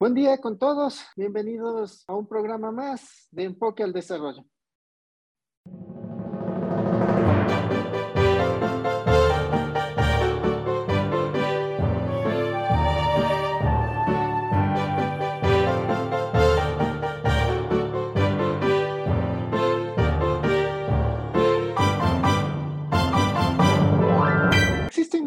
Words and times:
Buen 0.00 0.14
día 0.14 0.38
con 0.40 0.56
todos. 0.60 1.04
Bienvenidos 1.16 2.04
a 2.06 2.14
un 2.14 2.28
programa 2.28 2.70
más 2.70 3.26
de 3.32 3.42
Enfoque 3.42 3.82
al 3.82 3.92
Desarrollo. 3.92 4.44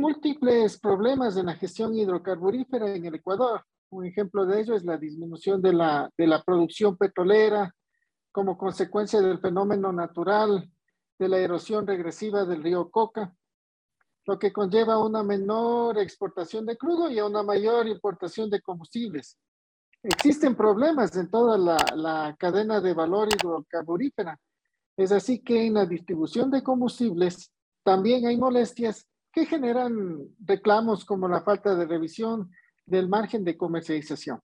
múltiples 0.02 0.80
problemas 0.80 1.38
en 1.38 1.46
la 1.46 1.56
gestión 1.56 1.96
hidrocarburífera 1.96 2.96
en 2.96 3.06
el 3.06 3.16
Ecuador. 3.16 3.64
Un 3.92 4.06
ejemplo 4.06 4.46
de 4.46 4.62
ello 4.62 4.74
es 4.74 4.86
la 4.86 4.98
disminución 4.98 5.62
de 5.62 5.74
la, 5.74 6.10
de 6.18 6.26
la 6.26 6.42
producción 6.44 6.96
petrolera 6.96 7.76
como 8.32 8.58
consecuencia 8.58 9.20
del 9.20 9.40
fenómeno 9.40 9.92
natural 9.92 10.72
de 11.20 11.28
la 11.28 11.38
erosión 11.38 11.86
regresiva 11.86 12.46
del 12.46 12.64
río 12.64 12.90
Coca, 12.90 13.36
lo 14.26 14.40
que 14.40 14.54
conlleva 14.54 14.98
una 14.98 15.24
menor 15.24 15.98
exportación 15.98 16.66
de 16.66 16.78
crudo 16.78 17.12
y 17.12 17.20
a 17.20 17.26
una 17.26 17.44
mayor 17.44 17.86
importación 17.86 18.50
de 18.50 18.62
combustibles. 18.62 19.38
Existen 20.02 20.56
problemas 20.56 21.14
en 21.18 21.30
toda 21.30 21.58
la, 21.58 21.78
la 21.96 22.34
cadena 22.40 22.80
de 22.80 22.94
valor 22.94 23.28
hidrocarburífera. 23.28 24.40
Es 24.96 25.12
así 25.12 25.44
que 25.44 25.66
en 25.66 25.74
la 25.74 25.86
distribución 25.86 26.50
de 26.50 26.64
combustibles 26.64 27.52
también 27.84 28.26
hay 28.26 28.38
molestias 28.38 29.06
que 29.34 29.46
generan 29.46 30.30
reclamos 30.40 31.04
como 31.04 31.28
la 31.28 31.42
falta 31.42 31.76
de 31.76 31.86
revisión 31.86 32.50
del 32.86 33.08
margen 33.08 33.44
de 33.44 33.58
comercialización. 33.58 34.40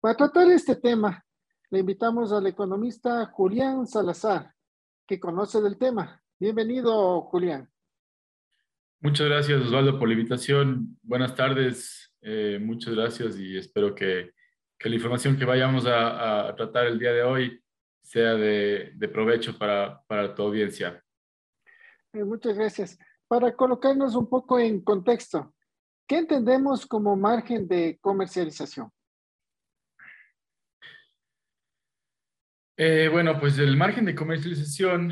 Para 0.00 0.16
tratar 0.16 0.50
este 0.50 0.76
tema, 0.76 1.24
le 1.70 1.80
invitamos 1.80 2.32
al 2.32 2.46
economista 2.46 3.26
Julián 3.26 3.86
Salazar, 3.86 4.52
que 5.06 5.20
conoce 5.20 5.60
del 5.60 5.78
tema. 5.78 6.22
Bienvenido, 6.38 7.22
Julián. 7.22 7.68
Muchas 9.00 9.28
gracias, 9.28 9.62
Osvaldo, 9.62 9.98
por 9.98 10.08
la 10.08 10.14
invitación. 10.14 10.98
Buenas 11.02 11.34
tardes, 11.34 12.14
eh, 12.20 12.58
muchas 12.60 12.94
gracias 12.94 13.38
y 13.38 13.56
espero 13.56 13.94
que, 13.94 14.32
que 14.78 14.88
la 14.88 14.96
información 14.96 15.36
que 15.36 15.44
vayamos 15.44 15.86
a, 15.86 16.48
a, 16.48 16.54
tratar 16.54 16.86
el 16.86 16.98
día 16.98 17.12
de 17.12 17.22
hoy 17.22 17.62
sea 18.02 18.34
de, 18.34 18.92
de 18.94 19.08
provecho 19.08 19.56
para, 19.58 20.02
para 20.06 20.34
tu 20.34 20.42
audiencia. 20.42 21.02
Eh, 22.12 22.24
muchas 22.24 22.56
gracias 22.56 22.98
para 23.32 23.56
colocarnos 23.56 24.14
un 24.14 24.28
poco 24.28 24.58
en 24.58 24.82
contexto, 24.82 25.54
¿qué 26.12 26.18
entendemos 26.18 26.84
como 26.84 27.16
margen 27.16 27.66
de 27.66 27.96
comercialización? 27.98 28.90
Eh, 32.76 33.08
bueno, 33.10 33.40
pues 33.40 33.58
el 33.58 33.78
margen 33.78 34.04
de 34.04 34.14
comercialización 34.14 35.10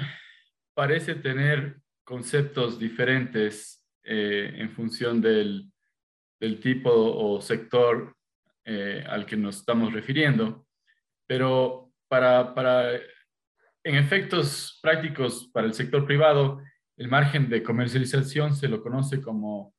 parece 0.75 1.15
tener 1.15 1.81
conceptos 2.05 2.79
diferentes 2.79 3.83
eh, 4.05 4.53
en 4.57 4.69
función 4.73 5.23
del, 5.23 5.73
del, 6.39 6.61
tipo 6.61 6.91
o 6.93 7.41
sector 7.41 8.15
eh, 8.67 9.03
al 9.09 9.25
que 9.25 9.39
nos 9.39 9.57
estamos 9.57 9.95
refiriendo, 9.95 10.67
pero 11.27 11.95
para, 12.09 12.55
para, 12.55 12.93
en 12.93 13.95
efectos 13.95 14.79
prácticos 14.83 15.49
para 15.51 15.67
el 15.67 15.73
sector 15.73 16.05
privado, 16.05 16.61
el 16.99 17.09
margen 17.09 17.49
de 17.49 17.63
comercialización 17.63 18.55
se 18.55 18.69
lo 18.69 18.83
conoce 18.83 19.23
como 19.23 19.75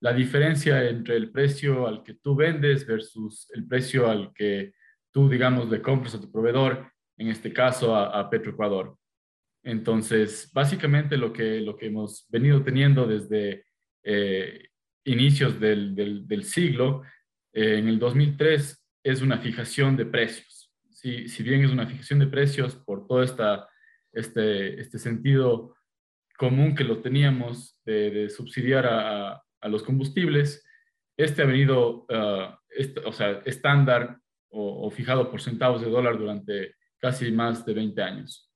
la 0.00 0.12
diferencia 0.12 0.88
entre 0.88 1.16
el 1.16 1.30
precio 1.30 1.86
al 1.86 2.02
que 2.02 2.14
tú 2.14 2.34
vendes 2.34 2.86
versus 2.86 3.50
el 3.54 3.66
precio 3.66 4.08
al 4.10 4.32
que 4.34 4.74
tú, 5.10 5.28
digamos, 5.28 5.70
le 5.70 5.80
compras 5.80 6.14
a 6.14 6.20
tu 6.20 6.30
proveedor, 6.30 6.92
en 7.16 7.28
este 7.28 7.52
caso 7.52 7.96
a, 7.96 8.28
Petroecuador. 8.28 8.98
Entonces, 9.62 10.50
básicamente 10.52 11.16
lo 11.16 11.32
que, 11.32 11.60
lo 11.60 11.76
que 11.76 11.86
hemos 11.86 12.26
venido 12.28 12.62
teniendo 12.62 13.06
desde 13.06 13.64
eh, 14.04 14.68
inicios 15.04 15.58
del, 15.58 15.94
del, 15.94 16.44
siglo, 16.44 17.02
eh, 17.52 17.78
en 17.78 17.88
el 17.88 17.98
2003, 17.98 18.86
es 19.02 19.22
una 19.22 19.38
fijación 19.38 19.96
de 19.96 20.06
precios. 20.06 20.70
Si, 20.90 21.28
si 21.28 21.42
bien 21.42 21.64
es 21.64 21.70
una 21.70 21.86
fijación 21.86 22.18
de 22.18 22.26
precios 22.26 22.76
por 22.76 23.06
todo 23.06 23.22
esta, 23.22 23.68
este, 24.12 24.80
este 24.80 24.98
sentido 24.98 25.76
común 26.36 26.74
que 26.74 26.84
lo 26.84 27.00
teníamos 27.00 27.80
de, 27.84 28.28
subsidiar 28.28 28.86
a, 28.86 29.42
los 29.62 29.82
combustibles, 29.82 30.64
este 31.16 31.42
ha 31.42 31.46
venido, 31.46 32.06
uh, 32.08 33.06
o 33.06 33.12
sea, 33.12 33.42
estándar 33.44 34.20
o, 34.48 34.90
fijado 34.90 35.30
por 35.30 35.42
centavos 35.42 35.82
de 35.82 35.90
dólar 35.90 36.18
durante 36.18 36.76
casi 36.98 37.30
más 37.30 37.64
de 37.66 37.74
20 37.74 38.02
años. 38.02 38.50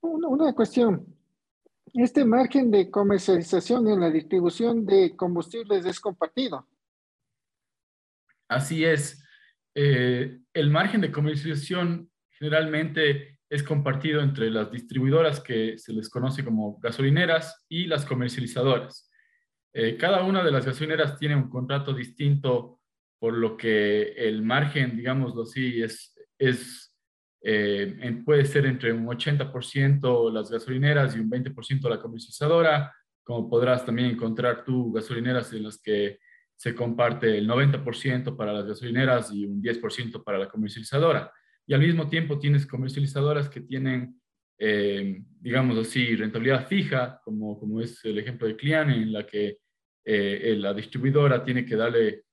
Una, 0.00 0.28
una 0.28 0.52
cuestión. 0.52 1.04
Este 1.94 2.24
margen 2.24 2.70
de 2.70 2.90
comercialización 2.90 3.88
en 3.88 4.00
la 4.00 4.10
distribución 4.10 4.84
de 4.84 5.16
combustibles 5.16 5.84
es 5.84 5.98
compartido. 5.98 6.68
Así 8.48 8.84
es. 8.84 9.24
Eh, 9.74 10.38
el 10.52 10.70
margen 10.70 11.00
de 11.00 11.10
comercialización 11.10 12.10
generalmente 12.30 13.40
es 13.48 13.62
compartido 13.62 14.20
entre 14.20 14.50
las 14.50 14.70
distribuidoras 14.70 15.40
que 15.40 15.78
se 15.78 15.92
les 15.92 16.08
conoce 16.08 16.44
como 16.44 16.78
gasolineras 16.78 17.64
y 17.68 17.86
las 17.86 18.04
comercializadoras. 18.04 19.05
Eh, 19.78 19.98
cada 19.98 20.24
una 20.24 20.42
de 20.42 20.50
las 20.50 20.64
gasolineras 20.64 21.18
tiene 21.18 21.36
un 21.36 21.50
contrato 21.50 21.92
distinto, 21.92 22.80
por 23.18 23.34
lo 23.34 23.58
que 23.58 24.12
el 24.12 24.40
margen, 24.40 24.96
digámoslo 24.96 25.42
así, 25.42 25.82
es, 25.82 26.18
es, 26.38 26.96
eh, 27.42 28.22
puede 28.24 28.46
ser 28.46 28.64
entre 28.64 28.90
un 28.94 29.04
80% 29.06 30.32
las 30.32 30.50
gasolineras 30.50 31.14
y 31.14 31.20
un 31.20 31.28
20% 31.28 31.90
la 31.90 32.00
comercializadora, 32.00 32.90
como 33.22 33.50
podrás 33.50 33.84
también 33.84 34.08
encontrar 34.08 34.64
tú 34.64 34.92
gasolineras 34.92 35.52
en 35.52 35.64
las 35.64 35.76
que 35.76 36.20
se 36.54 36.74
comparte 36.74 37.36
el 37.36 37.46
90% 37.46 38.34
para 38.34 38.54
las 38.54 38.64
gasolineras 38.64 39.30
y 39.30 39.44
un 39.44 39.60
10% 39.60 40.24
para 40.24 40.38
la 40.38 40.48
comercializadora. 40.48 41.30
Y 41.66 41.74
al 41.74 41.80
mismo 41.80 42.08
tiempo 42.08 42.38
tienes 42.38 42.66
comercializadoras 42.66 43.50
que 43.50 43.60
tienen, 43.60 44.18
eh, 44.58 45.22
digamos 45.38 45.76
así, 45.76 46.16
rentabilidad 46.16 46.66
fija, 46.66 47.20
como, 47.22 47.60
como 47.60 47.82
es 47.82 48.02
el 48.06 48.18
ejemplo 48.18 48.48
de 48.48 48.56
Clian, 48.56 48.88
en 48.88 49.12
la 49.12 49.26
que 49.26 49.58
eh, 50.08 50.54
la 50.56 50.72
distribuidora 50.72 51.44
tiene 51.44 51.66
que 51.66 51.74
darle, 51.74 52.24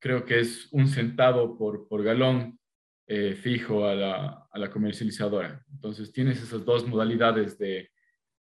creo 0.00 0.24
que 0.24 0.40
es 0.40 0.72
un 0.72 0.88
centavo 0.88 1.58
por, 1.58 1.86
por 1.86 2.02
galón 2.02 2.58
eh, 3.06 3.34
fijo 3.34 3.84
a 3.84 3.94
la, 3.94 4.48
a 4.50 4.58
la, 4.58 4.70
comercializadora. 4.70 5.62
Entonces 5.70 6.12
tienes 6.12 6.42
esas 6.42 6.64
dos 6.64 6.86
modalidades 6.86 7.58
de, 7.58 7.90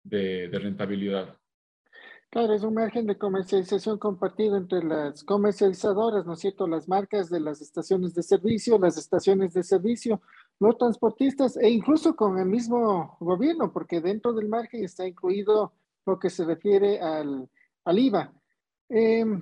de, 0.03 0.47
de 0.49 0.59
rentabilidad. 0.59 1.35
Claro, 2.29 2.53
es 2.53 2.63
un 2.63 2.73
margen 2.73 3.07
de 3.07 3.17
comercialización 3.17 3.97
compartido 3.97 4.57
entre 4.57 4.83
las 4.83 5.23
comercializadoras, 5.23 6.25
¿no 6.25 6.33
es 6.33 6.39
cierto? 6.41 6.67
Las 6.67 6.87
marcas 6.87 7.29
de 7.29 7.39
las 7.39 7.61
estaciones 7.61 8.13
de 8.13 8.21
servicio, 8.21 8.77
las 8.77 8.97
estaciones 8.97 9.53
de 9.53 9.63
servicio, 9.63 10.21
los 10.59 10.77
transportistas 10.77 11.57
e 11.57 11.69
incluso 11.69 12.15
con 12.15 12.37
el 12.37 12.47
mismo 12.47 13.17
gobierno, 13.21 13.71
porque 13.71 14.01
dentro 14.01 14.33
del 14.33 14.49
margen 14.49 14.83
está 14.83 15.07
incluido 15.07 15.73
lo 16.05 16.19
que 16.19 16.29
se 16.29 16.45
refiere 16.45 16.99
al, 16.99 17.49
al 17.85 17.99
IVA. 17.99 18.33
Em, 18.89 19.41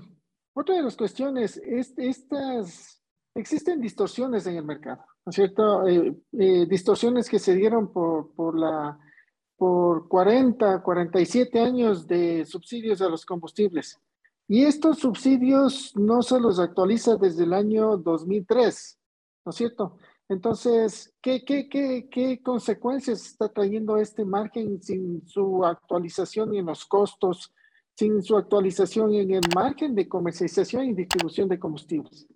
otra 0.53 0.75
de 0.75 0.83
las 0.83 0.95
cuestiones 0.95 1.57
es 1.57 1.93
estas, 1.97 3.01
existen 3.35 3.81
distorsiones 3.81 4.47
en 4.47 4.57
el 4.57 4.65
mercado, 4.65 5.03
¿no 5.25 5.29
es 5.29 5.35
cierto? 5.35 5.87
Eh, 5.87 6.15
eh, 6.33 6.65
distorsiones 6.67 7.29
que 7.29 7.39
se 7.39 7.55
dieron 7.55 7.91
por, 7.91 8.33
por 8.33 8.57
la 8.57 8.99
por 9.57 10.07
40, 10.07 10.83
47 10.83 11.59
años 11.59 12.07
de 12.07 12.45
subsidios 12.45 13.01
a 13.01 13.09
los 13.09 13.25
combustibles. 13.25 13.99
Y 14.47 14.65
estos 14.65 14.99
subsidios 14.99 15.95
no 15.95 16.21
se 16.21 16.39
los 16.39 16.59
actualiza 16.59 17.15
desde 17.15 17.45
el 17.45 17.53
año 17.53 17.97
2003, 17.97 18.99
¿no 19.45 19.49
es 19.49 19.55
cierto? 19.55 19.97
Entonces, 20.27 21.13
¿qué, 21.21 21.43
qué, 21.43 21.69
qué, 21.69 22.07
qué 22.11 22.41
consecuencias 22.41 23.25
está 23.25 23.49
trayendo 23.49 23.97
este 23.97 24.25
margen 24.25 24.81
sin 24.81 25.25
su 25.27 25.63
actualización 25.65 26.53
en 26.55 26.65
los 26.65 26.85
costos, 26.85 27.53
sin 27.95 28.21
su 28.21 28.35
actualización 28.37 29.13
en 29.13 29.31
el 29.31 29.41
margen 29.55 29.95
de 29.95 30.07
comercialización 30.07 30.85
y 30.85 30.93
distribución 30.93 31.47
de 31.47 31.59
combustibles? 31.59 32.27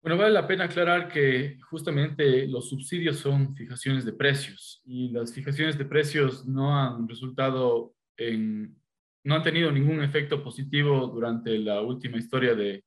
Bueno, 0.00 0.18
vale 0.18 0.32
la 0.32 0.46
pena 0.46 0.66
aclarar 0.66 1.08
que 1.08 1.58
justamente 1.68 2.46
los 2.46 2.68
subsidios 2.68 3.16
son 3.16 3.56
fijaciones 3.56 4.04
de 4.04 4.12
precios 4.12 4.80
y 4.84 5.08
las 5.08 5.34
fijaciones 5.34 5.76
de 5.76 5.84
precios 5.84 6.46
no 6.46 6.78
han 6.78 7.08
resultado 7.08 7.92
en, 8.16 8.80
no 9.24 9.34
han 9.34 9.42
tenido 9.42 9.72
ningún 9.72 10.00
efecto 10.04 10.44
positivo 10.44 11.08
durante 11.08 11.58
la 11.58 11.80
última 11.80 12.18
historia 12.18 12.54
de 12.54 12.84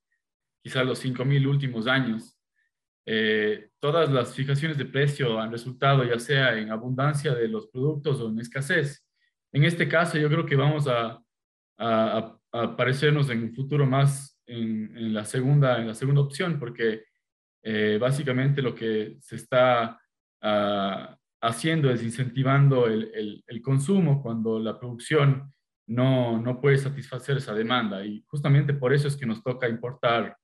quizá 0.64 0.86
los 0.86 1.04
5.000 1.04 1.46
últimos 1.46 1.88
años. 1.88 2.38
Eh, 3.06 3.70
todas 3.80 4.10
las 4.10 4.34
fijaciones 4.34 4.78
de 4.78 4.86
precio 4.86 5.42
han 5.42 5.52
resultado 5.52 6.06
ya 6.06 6.20
sea 6.20 6.58
en 6.58 6.72
abundancia 6.72 7.36
de 7.36 7.50
los 7.50 7.68
productos 7.68 8.22
o 8.22 8.30
en 8.30 8.40
escasez. 8.40 9.06
En 9.52 9.64
este 9.64 9.88
caso 9.88 10.18
yo 10.18 10.30
creo 10.30 10.46
que 10.46 10.56
vamos 10.56 10.88
a, 10.88 11.22
a, 11.78 12.40
a 12.52 12.76
parecernos 12.76 13.30
en 13.30 13.44
un 13.44 13.54
futuro 13.54 13.86
más 13.86 14.40
en, 14.50 15.14
la, 15.14 15.26
segunda, 15.26 15.80
en 15.80 15.88
la 15.88 15.96
segunda 15.96 16.22
opción, 16.22 16.60
porque 16.60 17.04
eh, 17.64 17.98
básicamente 18.02 18.62
lo 18.62 18.74
que 18.74 19.18
se 19.22 19.36
está 19.36 20.00
ah, 20.42 21.18
haciendo 21.42 21.92
es 21.92 22.04
incentivando 22.04 22.88
el, 22.88 23.44
consumo 23.62 24.22
cuando 24.22 24.60
la 24.60 24.80
producción 24.80 25.54
no, 25.88 26.40
no, 26.42 26.60
puede 26.60 26.78
satisfacer 26.78 27.38
esa 27.38 27.54
demanda. 27.54 28.06
Y 28.06 28.24
justamente 28.28 28.74
por 28.74 28.94
eso 28.94 29.08
es 29.08 29.16
que 29.16 29.26
nos 29.26 29.44
toca 29.44 29.68
importar 29.68 30.38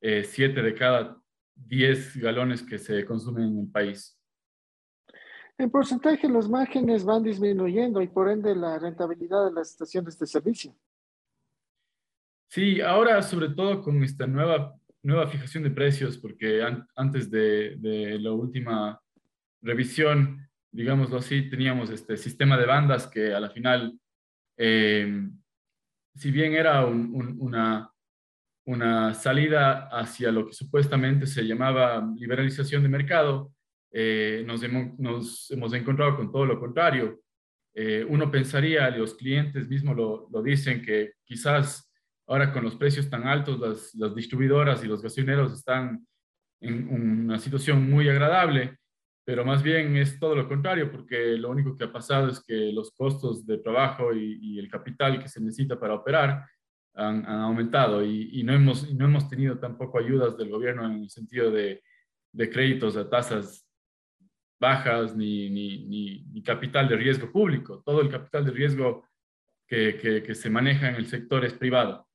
eh, 0.00 0.24
siete 0.24 0.62
de 0.62 0.74
cada 0.74 1.16
diez 1.54 2.16
galones 2.16 2.62
que 2.62 2.78
se 2.78 3.04
consumen 3.04 3.44
en 3.44 3.58
el 3.60 3.70
país. 3.70 4.19
En 5.60 5.70
porcentaje, 5.70 6.26
los 6.26 6.48
márgenes 6.48 7.04
van 7.04 7.22
disminuyendo 7.22 8.00
y 8.00 8.08
por 8.08 8.30
ende 8.30 8.56
la 8.56 8.78
rentabilidad 8.78 9.44
de 9.44 9.52
las 9.52 9.72
estaciones 9.72 10.18
de 10.18 10.26
servicio. 10.26 10.74
Sí, 12.48 12.80
ahora 12.80 13.20
sobre 13.20 13.50
todo 13.50 13.82
con 13.82 14.02
esta 14.02 14.26
nueva, 14.26 14.74
nueva 15.02 15.28
fijación 15.28 15.62
de 15.64 15.70
precios, 15.70 16.16
porque 16.16 16.62
antes 16.96 17.30
de, 17.30 17.76
la 18.18 18.32
última 18.32 19.02
revisión, 19.60 20.48
digámoslo 20.72 21.18
así, 21.18 21.50
teníamos 21.50 21.90
este 21.90 22.16
sistema 22.16 22.56
de 22.56 22.64
bandas 22.64 23.06
que 23.06 23.34
a 23.34 23.38
la 23.38 23.50
final, 23.50 24.00
eh, 24.56 25.28
si 26.14 26.30
bien 26.30 26.54
era 26.54 26.86
una, 26.86 27.92
una 28.64 29.12
salida 29.12 29.88
hacia 29.88 30.32
lo 30.32 30.46
que 30.46 30.54
supuestamente 30.54 31.26
se 31.26 31.42
llamaba 31.42 32.02
liberalización 32.16 32.82
de 32.82 32.88
mercado, 32.88 33.52
eh, 33.92 34.44
nos, 34.46 34.62
hemos, 34.62 34.98
nos, 34.98 35.50
hemos, 35.50 35.72
encontrado 35.72 36.16
con 36.16 36.30
todo 36.30 36.46
lo 36.46 36.60
contrario. 36.60 37.20
Eh, 37.74 38.04
uno 38.08 38.30
pensaría, 38.30 38.90
los 38.90 39.14
clientes 39.14 39.68
mismos 39.68 39.96
lo, 39.96 40.28
lo, 40.30 40.42
dicen, 40.42 40.82
que 40.82 41.12
quizás 41.24 41.90
Ahora 42.30 42.52
con 42.52 42.62
los 42.62 42.76
precios 42.76 43.10
tan 43.10 43.26
altos, 43.26 43.58
las, 43.58 44.14
distribuidoras 44.14 44.84
y 44.84 44.86
los 44.86 45.02
gasolineros 45.02 45.52
están 45.52 46.06
en 46.60 46.88
una 46.88 47.40
situación 47.40 47.90
muy 47.90 48.08
agradable, 48.08 48.78
pero 49.24 49.44
más 49.44 49.64
bien 49.64 49.96
es 49.96 50.16
todo 50.20 50.36
lo 50.36 50.46
contrario, 50.46 50.92
porque 50.92 51.36
lo 51.36 51.50
único 51.50 51.76
que 51.76 51.82
ha 51.82 51.92
pasado 51.92 52.28
es 52.28 52.40
que 52.40 52.70
los 52.72 52.92
costos 52.92 53.44
de 53.44 53.58
trabajo 53.58 54.14
y, 54.14 54.60
el 54.60 54.70
capital 54.70 55.20
que 55.20 55.28
se 55.28 55.40
necesita 55.40 55.80
para 55.80 55.94
operar 55.94 56.46
han, 56.94 57.26
aumentado 57.26 58.04
y, 58.04 58.44
no, 58.44 58.52
hemos, 58.52 58.88
no 58.94 59.06
hemos 59.06 59.28
tenido 59.28 59.58
tampoco 59.58 59.98
ayudas 59.98 60.38
del 60.38 60.50
gobierno 60.50 60.86
en 60.86 61.02
el 61.02 61.10
sentido 61.10 61.50
de, 61.50 61.82
créditos 62.32 62.96
a 62.96 63.10
tasas 63.10 63.66
bajas 64.60 65.16
ni, 65.16 65.50
ni, 65.50 66.42
capital 66.42 66.88
de 66.88 66.96
riesgo 66.96 67.32
público. 67.32 67.82
Todo 67.84 68.00
el 68.02 68.10
capital 68.10 68.44
de 68.44 68.50
riesgo 68.52 69.04
que, 69.66 70.22
que 70.24 70.34
se 70.34 70.50
maneja 70.50 70.88
en 70.88 70.96
el 70.96 71.06
sector 71.06 71.44
es 71.44 71.54
privado. 71.54 72.06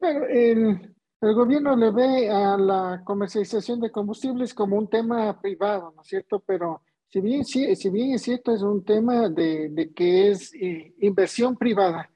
Pero 0.00 0.26
el, 0.26 0.94
el, 1.20 1.34
gobierno 1.34 1.76
le 1.76 1.90
ve 1.90 2.30
a 2.30 2.56
la 2.56 3.02
comercialización 3.04 3.80
de 3.80 3.90
combustibles 3.90 4.54
como 4.54 4.76
un 4.76 4.88
tema 4.88 5.40
privado, 5.40 5.92
¿no 5.94 6.02
es 6.02 6.08
cierto? 6.08 6.40
Pero 6.40 6.82
si 7.08 7.20
bien, 7.20 7.44
si, 7.44 7.76
si 7.76 7.90
bien 7.90 8.14
es 8.14 8.22
cierto, 8.22 8.52
es 8.52 8.62
un 8.62 8.84
tema 8.84 9.28
de, 9.28 9.68
de 9.68 9.92
que 9.92 10.30
es 10.30 10.52
eh, 10.54 10.94
inversión 11.00 11.56
privada, 11.56 12.10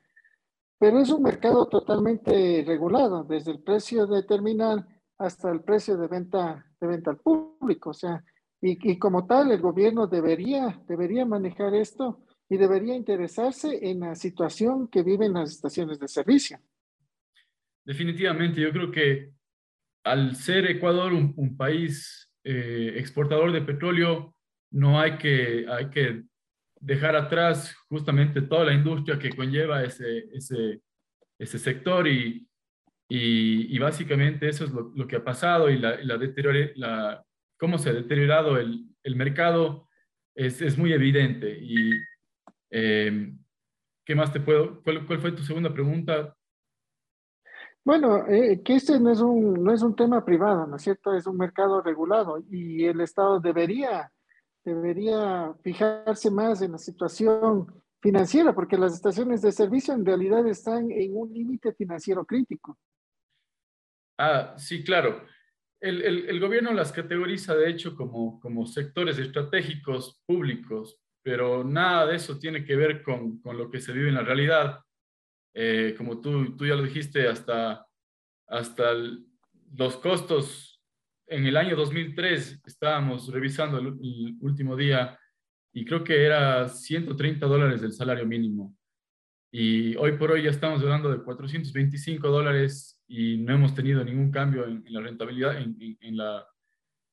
pero 0.78 0.98
es 0.98 1.10
un 1.10 1.22
mercado 1.22 1.66
totalmente 1.66 2.64
regulado, 2.66 3.24
desde 3.24 3.52
el 3.52 3.60
precio 3.60 4.06
de 4.06 4.22
terminal 4.22 4.86
hasta 5.18 5.50
el 5.50 5.62
precio 5.62 5.96
de 5.96 6.08
venta, 6.08 6.66
de 6.80 6.86
venta 6.86 7.10
al 7.10 7.18
público. 7.18 7.90
O 7.90 7.94
sea, 7.94 8.22
y, 8.60 8.90
y 8.90 8.98
como 8.98 9.26
tal, 9.26 9.50
el 9.52 9.60
gobierno 9.60 10.06
debería, 10.06 10.80
debería 10.88 11.24
manejar 11.24 11.74
esto 11.74 12.22
y 12.48 12.56
debería 12.56 12.94
interesarse 12.94 13.90
en 13.90 14.00
la 14.00 14.14
situación 14.14 14.88
que 14.88 15.02
viven 15.02 15.34
las 15.34 15.50
estaciones 15.50 15.98
de 15.98 16.08
servicio. 16.08 16.58
Definitivamente, 17.84 18.60
yo 18.60 18.72
creo 18.72 18.90
que 18.90 19.32
al 20.04 20.36
ser 20.36 20.66
Ecuador 20.66 21.12
un, 21.12 21.56
país 21.56 22.30
eh, 22.44 22.94
exportador 22.96 23.52
de 23.52 23.62
petróleo, 23.62 24.34
no 24.70 25.00
hay 25.00 25.18
que, 25.18 25.66
hay 25.68 25.90
que 25.90 26.22
dejar 26.80 27.16
atrás 27.16 27.74
justamente 27.88 28.42
toda 28.42 28.64
la 28.64 28.74
industria 28.74 29.18
que 29.18 29.30
conlleva 29.30 29.82
ese, 29.82 30.28
ese, 30.32 30.80
ese 31.38 31.58
sector 31.58 32.06
y, 32.06 32.46
y, 33.08 33.78
básicamente 33.78 34.48
eso 34.48 34.64
es 34.64 34.70
lo, 34.70 34.92
lo, 34.94 35.06
que 35.06 35.16
ha 35.16 35.24
pasado 35.24 35.70
y 35.70 35.78
la, 35.78 35.96
la, 36.02 36.18
la 36.76 37.25
cómo 37.58 37.78
se 37.78 37.90
ha 37.90 37.92
deteriorado 37.92 38.58
el, 38.58 38.86
el 39.02 39.16
mercado 39.16 39.88
es, 40.34 40.60
es, 40.60 40.76
muy 40.76 40.92
evidente. 40.92 41.58
Y, 41.60 41.92
eh, 42.70 43.32
¿Qué 44.04 44.14
más 44.14 44.32
te 44.32 44.40
puedo? 44.40 44.82
¿Cuál, 44.82 45.06
¿Cuál 45.06 45.20
fue 45.20 45.32
tu 45.32 45.42
segunda 45.42 45.72
pregunta? 45.72 46.36
Bueno, 47.84 48.26
eh, 48.26 48.62
que 48.64 48.74
este 48.74 48.98
no 48.98 49.12
es, 49.12 49.20
un, 49.20 49.62
no 49.62 49.72
es 49.72 49.82
un 49.82 49.94
tema 49.94 50.24
privado, 50.24 50.66
¿no 50.66 50.76
es 50.76 50.82
cierto? 50.82 51.14
Es 51.14 51.26
un 51.26 51.36
mercado 51.36 51.80
regulado 51.80 52.42
y 52.50 52.84
el 52.84 53.00
Estado 53.00 53.38
debería, 53.38 54.12
debería 54.64 55.54
fijarse 55.62 56.30
más 56.30 56.62
en 56.62 56.72
la 56.72 56.78
situación 56.78 57.66
financiera, 58.00 58.52
porque 58.52 58.76
las 58.76 58.92
estaciones 58.92 59.40
de 59.42 59.52
servicio 59.52 59.94
en 59.94 60.04
realidad 60.04 60.46
están 60.46 60.90
en 60.90 61.16
un 61.16 61.32
límite 61.32 61.72
financiero 61.74 62.24
crítico. 62.24 62.76
Ah, 64.18 64.54
sí, 64.56 64.82
claro. 64.82 65.22
El, 65.80 66.02
el, 66.02 66.28
el, 66.28 66.40
gobierno 66.40 66.72
las 66.72 66.92
categoriza, 66.92 67.54
de 67.54 67.68
hecho, 67.68 67.94
como, 67.94 68.66
sectores 68.66 69.18
estratégicos 69.18 70.22
públicos, 70.26 70.98
pero 71.22 71.64
nada 71.64 72.06
de 72.06 72.16
eso 72.16 72.38
tiene 72.38 72.64
que 72.64 72.76
ver 72.76 73.02
con, 73.02 73.40
lo 73.44 73.70
que 73.70 73.80
se 73.80 73.92
vive 73.92 74.08
en 74.08 74.14
la 74.14 74.22
realidad. 74.22 74.80
Eh, 75.54 75.94
como 75.96 76.20
tú, 76.20 76.56
tú 76.56 76.66
ya 76.66 76.74
lo 76.74 76.82
dijiste, 76.82 77.26
hasta, 77.28 77.86
los 79.76 79.96
costos 79.96 80.80
en 81.26 81.44
el 81.46 81.56
año 81.56 81.74
2003 81.74 82.62
estábamos 82.64 83.28
revisando 83.32 83.78
el, 83.78 84.36
último 84.40 84.76
día 84.76 85.18
y 85.72 85.84
creo 85.84 86.04
que 86.04 86.24
era 86.24 86.68
130 86.68 87.46
dólares 87.46 87.80
del 87.80 87.92
salario 87.92 88.24
mínimo. 88.24 88.75
Y 89.58 89.96
hoy 89.96 90.18
por 90.18 90.32
hoy 90.32 90.42
ya 90.42 90.50
estamos 90.50 90.82
hablando 90.82 91.10
de 91.10 91.24
425 91.24 92.28
dólares 92.28 93.02
y 93.08 93.38
no 93.38 93.54
hemos 93.54 93.74
tenido 93.74 94.04
ningún 94.04 94.30
cambio 94.30 94.66
en, 94.66 94.84
la 94.90 95.00
rentabilidad, 95.00 95.56
en, 95.56 96.14
la, 96.14 96.46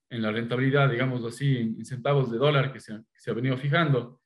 en 0.10 0.22
la 0.22 0.30
rentabilidad, 0.30 0.92
digamos 0.92 1.24
así, 1.24 1.56
en, 1.56 1.86
centavos 1.86 2.30
de 2.30 2.38
dólar 2.38 2.74
que 2.74 2.82
se, 2.82 2.96
ha 2.96 3.34
venido 3.34 3.56
fijando. 3.56 4.20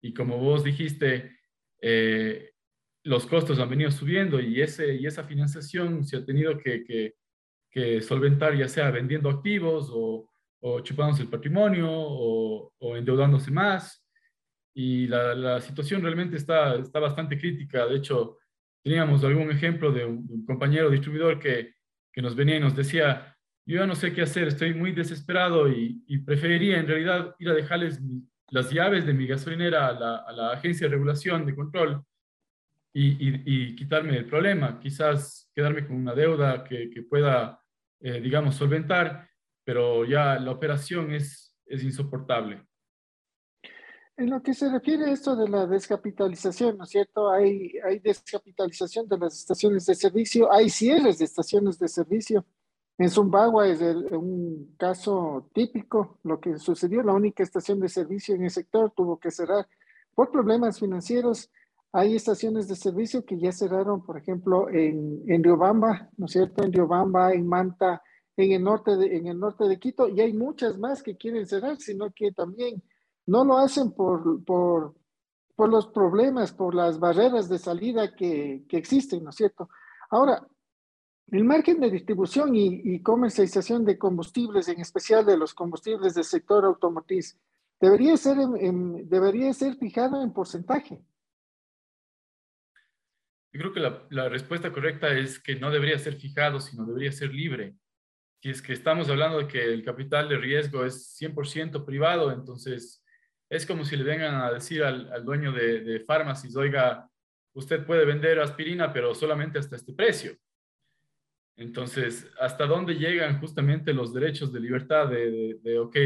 Y 0.00 0.14
como 0.14 0.38
vos 0.38 0.64
dijiste, 0.64 1.36
eh, 1.82 2.52
los 3.04 3.26
costos 3.26 3.58
han 3.58 3.68
venido 3.68 3.90
subiendo 3.90 4.40
y, 4.40 4.62
ese, 4.62 4.94
y 4.94 5.04
esa 5.04 5.24
financiación 5.24 6.06
se 6.06 6.16
ha 6.16 6.24
tenido 6.24 6.56
que, 6.56 7.12
que, 7.70 8.00
solventar 8.00 8.56
ya 8.56 8.66
sea 8.66 8.90
vendiendo 8.90 9.28
activos 9.28 9.90
o, 9.92 10.30
o 10.60 10.80
chupándose 10.80 11.24
el 11.24 11.28
patrimonio 11.28 11.86
o 11.90 12.96
endeudándose 12.96 13.50
más. 13.50 14.07
Y 14.80 15.08
la, 15.08 15.34
la, 15.34 15.60
situación 15.60 16.02
realmente 16.02 16.36
está, 16.36 16.76
está 16.76 17.00
bastante 17.00 17.36
crítica. 17.36 17.84
De 17.86 17.96
hecho, 17.96 18.38
teníamos 18.80 19.24
algún 19.24 19.50
ejemplo 19.50 19.90
de 19.90 20.04
un, 20.04 20.44
compañero 20.46 20.88
distribuidor 20.88 21.40
que, 21.40 21.74
que, 22.12 22.22
nos 22.22 22.36
venía 22.36 22.58
y 22.58 22.60
nos 22.60 22.76
decía, 22.76 23.36
yo 23.66 23.80
ya 23.80 23.88
no 23.88 23.96
sé 23.96 24.12
qué 24.12 24.22
hacer, 24.22 24.46
estoy 24.46 24.74
muy 24.74 24.92
desesperado 24.92 25.68
y, 25.68 26.04
y 26.06 26.18
preferiría 26.18 26.78
en 26.78 26.86
realidad 26.86 27.34
ir 27.40 27.48
a 27.48 27.54
dejarles 27.54 28.00
las 28.50 28.70
llaves 28.70 29.04
de 29.04 29.14
mi 29.14 29.26
gasolinera 29.26 29.88
a 29.88 29.92
la, 29.94 30.16
a 30.18 30.32
la 30.32 30.52
agencia 30.52 30.86
de 30.86 30.92
regulación 30.94 31.44
de 31.44 31.56
control 31.56 32.04
y, 32.94 33.74
quitarme 33.74 34.16
el 34.16 34.26
problema, 34.26 34.78
quizás 34.78 35.50
quedarme 35.56 35.88
con 35.88 35.96
una 35.96 36.14
deuda 36.14 36.62
que, 36.62 37.04
pueda, 37.10 37.60
eh, 37.98 38.20
digamos, 38.20 38.54
solventar, 38.54 39.28
pero 39.64 40.04
ya 40.04 40.38
la 40.38 40.52
operación 40.52 41.12
es, 41.12 41.58
es 41.66 41.82
insoportable. 41.82 42.67
En 44.18 44.30
lo 44.30 44.42
que 44.42 44.52
se 44.52 44.68
refiere 44.68 45.06
a 45.06 45.12
esto 45.12 45.34
de 45.36 45.48
la 45.48 45.66
descapitalización, 45.66 46.76
¿no 46.76 46.84
es 46.84 46.90
cierto? 46.90 47.30
Hay, 47.30 47.72
hay 47.84 48.00
descapitalización 48.00 49.08
de 49.08 49.16
las 49.16 49.34
estaciones 49.38 49.86
de 49.86 49.94
servicio, 49.94 50.52
hay 50.52 50.68
cierres 50.68 51.18
de 51.18 51.24
estaciones 51.24 51.78
de 51.78 51.88
servicio. 51.88 52.44
En 52.98 53.08
Zumbagua 53.08 53.68
es 53.68 53.80
un 53.80 54.74
caso 54.76 55.48
típico, 55.54 56.18
lo 56.24 56.40
que 56.40 56.58
sucedió, 56.58 57.02
la 57.02 57.14
única 57.14 57.44
estación 57.44 57.78
de 57.78 57.88
servicio 57.88 58.34
en 58.34 58.42
el 58.42 58.50
sector 58.50 58.92
tuvo 58.94 59.18
que 59.18 59.30
cerrar 59.30 59.66
por 60.14 60.30
problemas 60.32 60.80
financieros 60.80 61.48
hay 61.92 62.16
estaciones 62.16 62.68
de 62.68 62.76
servicio 62.76 63.24
que 63.24 63.38
ya 63.38 63.50
cerraron, 63.50 64.04
por 64.04 64.18
ejemplo, 64.18 64.68
en, 64.68 65.22
en 65.26 65.42
Riobamba, 65.42 66.10
¿no 66.16 66.26
es 66.26 66.32
cierto? 66.32 66.62
En 66.62 66.72
Riobamba, 66.72 67.32
en 67.32 67.46
Manta, 67.46 68.02
en 68.36 68.52
el, 68.52 68.62
norte 68.62 68.96
de, 68.96 69.16
en 69.16 69.26
el 69.26 69.38
norte 69.38 69.64
de 69.64 69.78
Quito, 69.78 70.06
y 70.08 70.20
hay 70.20 70.32
muchas 70.34 70.78
más 70.78 71.02
que 71.02 71.16
quieren 71.16 71.46
cerrar, 71.46 71.78
sino 71.78 72.10
que 72.12 72.30
también 72.32 72.82
no 73.28 73.44
lo 73.44 73.58
hacen 73.58 73.92
por, 73.92 74.42
por, 74.44 74.94
los 75.58 75.86
problemas, 75.88 76.52
por 76.52 76.74
las 76.74 76.98
barreras 76.98 77.48
de 77.48 77.58
salida 77.58 78.16
que, 78.16 78.64
existen, 78.70 79.22
¿no 79.22 79.30
es 79.30 79.36
cierto? 79.36 79.68
Ahora, 80.10 80.46
el 81.30 81.44
margen 81.44 81.78
de 81.78 81.90
distribución 81.90 82.54
y, 82.54 82.80
y, 82.84 83.02
comercialización 83.02 83.84
de 83.84 83.98
combustibles, 83.98 84.68
en 84.68 84.80
especial 84.80 85.26
de 85.26 85.36
los 85.36 85.52
combustibles 85.52 86.14
del 86.14 86.24
sector 86.24 86.64
automotriz, 86.64 87.38
debería 87.78 88.16
ser, 88.16 88.38
debería 88.38 89.52
ser 89.52 89.76
fijado 89.76 90.22
en 90.22 90.32
porcentaje. 90.32 91.02
Yo 93.52 93.60
creo 93.60 93.72
que 93.74 93.80
la, 93.80 94.06
la, 94.08 94.30
respuesta 94.30 94.72
correcta 94.72 95.08
es 95.12 95.38
que 95.38 95.56
no 95.56 95.70
debería 95.70 95.98
ser 95.98 96.16
fijado, 96.16 96.60
sino 96.60 96.86
debería 96.86 97.12
ser 97.12 97.34
libre. 97.34 97.74
Si 98.40 98.48
es 98.48 98.62
que 98.62 98.72
estamos 98.72 99.10
hablando 99.10 99.38
de 99.38 99.48
que 99.48 99.62
el 99.62 99.84
capital 99.84 100.30
de 100.30 100.38
riesgo 100.38 100.86
es 100.86 101.14
100% 101.20 101.84
privado, 101.84 102.32
entonces 102.32 103.04
es 103.50 103.66
como 103.66 103.84
si 103.84 103.96
le 103.96 104.04
vengan 104.04 104.34
a 104.36 104.52
decir 104.52 104.82
al, 104.82 105.24
dueño 105.24 105.52
de, 105.52 105.80
de 105.80 106.04
oiga, 106.56 107.10
usted 107.54 107.84
puede 107.84 108.04
vender 108.04 108.38
aspirina, 108.40 108.92
pero 108.92 109.14
solamente 109.14 109.58
hasta 109.58 109.76
este 109.76 109.92
precio. 109.92 110.36
Entonces, 111.56 112.30
¿hasta 112.40 112.66
dónde 112.66 112.94
llegan 112.94 113.40
justamente 113.40 113.92
los 113.92 114.14
derechos 114.14 114.52
de 114.52 114.60
libertad 114.60 115.08
de, 115.08 115.58
de, 115.60 115.78
ok, 115.78 115.96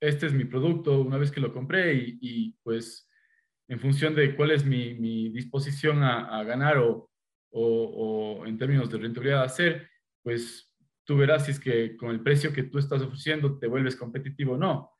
este 0.00 0.26
es 0.26 0.32
mi 0.32 0.44
producto 0.44 1.00
una 1.00 1.18
vez 1.18 1.30
que 1.30 1.40
lo 1.40 1.52
compré 1.52 1.94
y, 1.94 2.52
pues 2.64 3.08
en 3.68 3.78
función 3.78 4.14
de 4.14 4.34
cuál 4.34 4.50
es 4.50 4.64
mi, 4.64 5.28
disposición 5.28 6.02
a, 6.02 6.42
ganar 6.42 6.78
o, 6.78 7.08
o, 7.50 8.40
o, 8.40 8.46
en 8.46 8.58
términos 8.58 8.90
de 8.90 8.98
rentabilidad 8.98 9.42
a 9.42 9.46
hacer, 9.46 9.88
pues 10.22 10.74
tú 11.04 11.16
verás 11.16 11.44
si 11.44 11.52
es 11.52 11.60
que 11.60 11.96
con 11.96 12.10
el 12.10 12.20
precio 12.20 12.52
que 12.52 12.64
tú 12.64 12.78
estás 12.78 13.02
ofreciendo 13.02 13.58
te 13.58 13.68
vuelves 13.68 13.94
competitivo 13.94 14.54
o 14.54 14.58
no. 14.58 14.90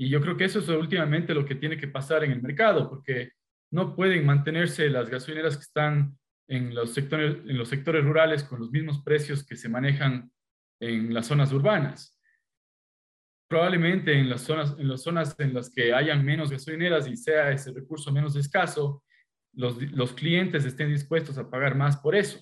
Y 0.00 0.08
yo 0.08 0.20
creo 0.20 0.36
que 0.36 0.44
eso 0.44 0.60
es 0.60 0.68
últimamente 0.68 1.34
lo 1.34 1.44
que 1.44 1.56
tiene 1.56 1.76
que 1.76 1.88
pasar 1.88 2.22
en 2.22 2.30
el 2.30 2.40
mercado, 2.40 2.88
porque 2.88 3.32
no 3.72 3.96
pueden 3.96 4.24
mantenerse 4.24 4.88
las 4.88 5.10
gasolineras 5.10 5.56
que 5.56 5.64
están 5.64 6.16
en 6.46 6.72
los 6.72 6.94
sectores, 6.94 7.38
en 7.44 7.58
los 7.58 7.68
sectores 7.68 8.04
rurales 8.04 8.44
con 8.44 8.60
los 8.60 8.70
mismos 8.70 9.02
precios 9.02 9.44
que 9.44 9.56
se 9.56 9.68
manejan 9.68 10.30
en 10.78 11.12
las 11.12 11.26
zonas 11.26 11.52
urbanas. 11.52 12.16
Probablemente 13.48 14.12
en 14.12 14.30
las 14.30 14.42
zonas 14.42 14.76
en, 14.78 14.86
las 14.86 15.02
zonas 15.02 15.34
en 15.40 15.52
las 15.52 15.68
que 15.68 15.92
hayan 15.92 16.24
menos 16.24 16.52
gasolineras 16.52 17.08
y 17.08 17.16
sea 17.16 17.50
ese 17.50 17.72
recurso 17.72 18.12
menos 18.12 18.36
escaso, 18.36 19.02
los, 19.52 19.82
los 19.82 20.12
clientes 20.12 20.64
estén 20.64 20.90
dispuestos 20.90 21.38
a 21.38 21.50
pagar 21.50 21.74
más 21.74 21.96
por 21.96 22.14
eso. 22.14 22.38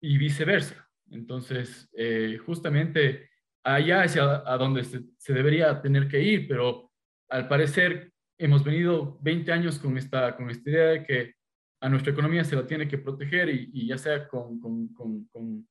Y 0.00 0.18
viceversa. 0.18 0.90
Entonces, 1.10 1.88
eh, 1.96 2.38
justamente 2.44 3.30
allá 3.66 4.04
es 4.04 4.16
a, 4.16 4.56
donde 4.58 4.84
se, 4.84 5.32
debería 5.32 5.82
tener 5.82 6.06
que 6.06 6.22
ir, 6.22 6.46
pero 6.46 6.92
al 7.28 7.48
parecer 7.48 8.12
hemos 8.38 8.62
venido 8.62 9.18
20 9.22 9.50
años 9.50 9.78
con 9.78 9.98
esta, 9.98 10.36
con 10.36 10.50
esta 10.50 10.70
idea 10.70 10.86
de 10.86 11.04
que 11.04 11.34
a 11.80 11.88
nuestra 11.88 12.12
economía 12.12 12.44
se 12.44 12.54
la 12.54 12.66
tiene 12.66 12.86
que 12.86 12.98
proteger 12.98 13.48
y, 13.48 13.70
y 13.72 13.88
ya 13.88 13.98
sea 13.98 14.28
con, 14.28 14.60
con, 14.60 14.94
con, 14.94 15.28
con, 15.32 15.66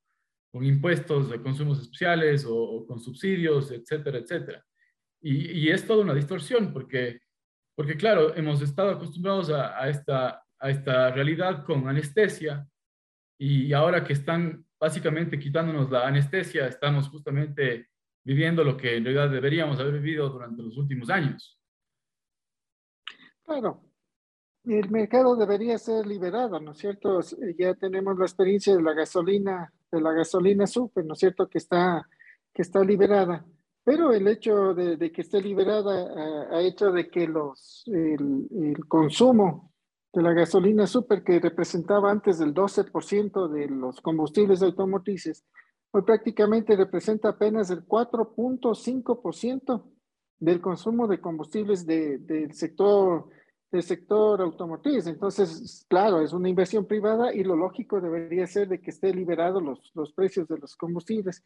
impuestos 0.58 1.28
de 1.28 1.42
consumos 1.42 1.82
especiales 1.82 2.46
o, 2.48 2.86
con 2.86 2.98
subsidios, 2.98 3.70
etcétera, 3.70 4.18
etcétera. 4.18 4.64
Y, 5.20 5.50
y, 5.50 5.68
es 5.68 5.86
toda 5.86 6.02
una 6.02 6.14
distorsión 6.14 6.72
porque, 6.72 7.20
porque 7.74 7.96
claro, 7.96 8.34
hemos 8.34 8.62
estado 8.62 8.90
acostumbrados 8.90 9.50
a, 9.50 9.86
esta, 9.90 10.42
a 10.58 10.70
esta 10.70 11.10
realidad 11.10 11.62
con 11.64 11.86
anestesia 11.88 12.66
y 13.38 13.70
ahora 13.74 14.02
que 14.02 14.14
están 14.14 14.65
básicamente 14.78 15.38
quitándonos 15.38 15.90
la 15.90 16.06
anestesia, 16.06 16.66
estamos 16.66 17.08
justamente 17.08 17.88
viviendo 18.24 18.64
lo 18.64 18.76
que 18.76 18.96
en 18.96 19.04
realidad 19.04 19.30
deberíamos 19.30 19.78
haber 19.78 19.94
vivido 19.94 20.28
durante 20.28 20.62
los 20.62 20.76
últimos 20.76 21.10
años. 21.10 21.60
Claro, 23.44 23.82
el 24.64 24.90
mercado 24.90 25.36
debería 25.36 25.78
ser 25.78 26.06
liberado, 26.06 26.58
¿no 26.58 26.72
es 26.72 26.78
cierto? 26.78 27.20
Ya 27.56 27.74
tenemos 27.74 28.18
la 28.18 28.24
experiencia 28.24 28.74
de 28.74 28.82
la 28.82 28.92
gasolina, 28.92 29.72
de 29.92 30.00
la 30.00 30.12
gasolina 30.12 30.66
super, 30.66 31.04
¿no 31.04 31.12
es 31.12 31.20
cierto? 31.20 31.48
Que 31.48 31.58
está, 31.58 32.08
que 32.52 32.62
está 32.62 32.82
liberada. 32.82 33.46
Pero 33.84 34.12
el 34.12 34.26
hecho 34.26 34.74
de, 34.74 34.96
de 34.96 35.12
que 35.12 35.20
esté 35.20 35.40
liberada 35.40 36.50
ha, 36.50 36.56
ha, 36.56 36.60
hecho 36.62 36.90
de 36.90 37.08
que 37.08 37.28
los, 37.28 37.84
el, 37.86 38.48
el 38.50 38.88
consumo 38.88 39.72
de 40.16 40.22
la 40.22 40.32
gasolina 40.32 40.86
super 40.86 41.22
que 41.22 41.38
representaba 41.38 42.10
antes 42.10 42.38
del 42.38 42.54
12% 42.54 43.48
de 43.48 43.68
los 43.68 44.00
combustibles 44.00 44.62
automotrices, 44.62 45.44
hoy 45.90 46.00
prácticamente 46.00 46.74
representa 46.74 47.28
apenas 47.28 47.68
el 47.68 47.86
4.5% 47.86 49.84
del 50.38 50.62
consumo 50.62 51.06
de 51.06 51.20
combustibles 51.20 51.84
de, 51.84 52.16
del 52.16 52.54
sector 52.54 53.28
del 53.70 53.82
sector 53.82 54.40
automotriz. 54.40 55.06
Entonces, 55.06 55.84
claro, 55.86 56.22
es 56.22 56.32
una 56.32 56.48
inversión 56.48 56.86
privada 56.86 57.34
y 57.34 57.44
lo 57.44 57.54
lógico 57.54 58.00
debería 58.00 58.46
ser 58.46 58.68
de 58.68 58.80
que 58.80 58.92
esté 58.92 59.12
liberado 59.12 59.60
los, 59.60 59.92
los 59.94 60.14
precios 60.14 60.48
de 60.48 60.56
los 60.56 60.76
combustibles. 60.76 61.44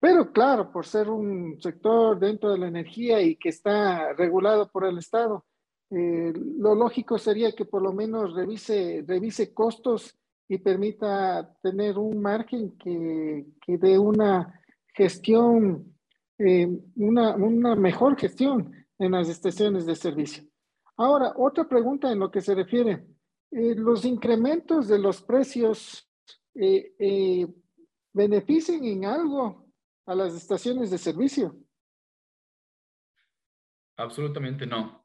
Pero 0.00 0.32
claro, 0.32 0.72
por 0.72 0.84
ser 0.84 1.08
un 1.10 1.60
sector 1.60 2.18
dentro 2.18 2.50
de 2.50 2.58
la 2.58 2.66
energía 2.66 3.22
y 3.22 3.36
que 3.36 3.50
está 3.50 4.14
regulado 4.14 4.68
por 4.68 4.84
el 4.84 4.98
Estado, 4.98 5.44
eh, 5.90 6.32
lo 6.34 6.76
lógico 6.76 7.18
sería 7.18 7.52
que 7.52 7.64
por 7.64 7.82
lo 7.82 7.92
menos 7.92 8.34
revise, 8.34 9.04
revise 9.06 9.52
costos 9.52 10.16
y 10.48 10.58
permita 10.58 11.52
tener 11.62 11.98
un 11.98 12.22
margen 12.22 12.78
que, 12.78 13.46
que 13.60 13.76
dé 13.76 13.98
una 13.98 14.60
gestión, 14.94 15.96
eh, 16.38 16.68
una, 16.96 17.34
una 17.34 17.74
mejor 17.74 18.16
gestión 18.16 18.72
en 18.98 19.12
las 19.12 19.28
estaciones 19.28 19.84
de 19.84 19.96
servicio. 19.96 20.44
Ahora, 20.96 21.32
otra 21.36 21.68
pregunta 21.68 22.12
en 22.12 22.20
lo 22.20 22.30
que 22.30 22.40
se 22.40 22.54
refiere, 22.54 23.04
eh, 23.50 23.74
los 23.74 24.04
incrementos 24.04 24.86
de 24.86 24.98
los 24.98 25.22
precios 25.22 26.06
benefician 28.12 28.84
en 28.84 29.04
algo 29.04 29.66
a 30.06 30.14
las 30.14 30.34
estaciones 30.34 30.90
de 30.90 30.98
servicio. 30.98 31.56
Absolutamente 33.96 34.66
no. 34.66 34.99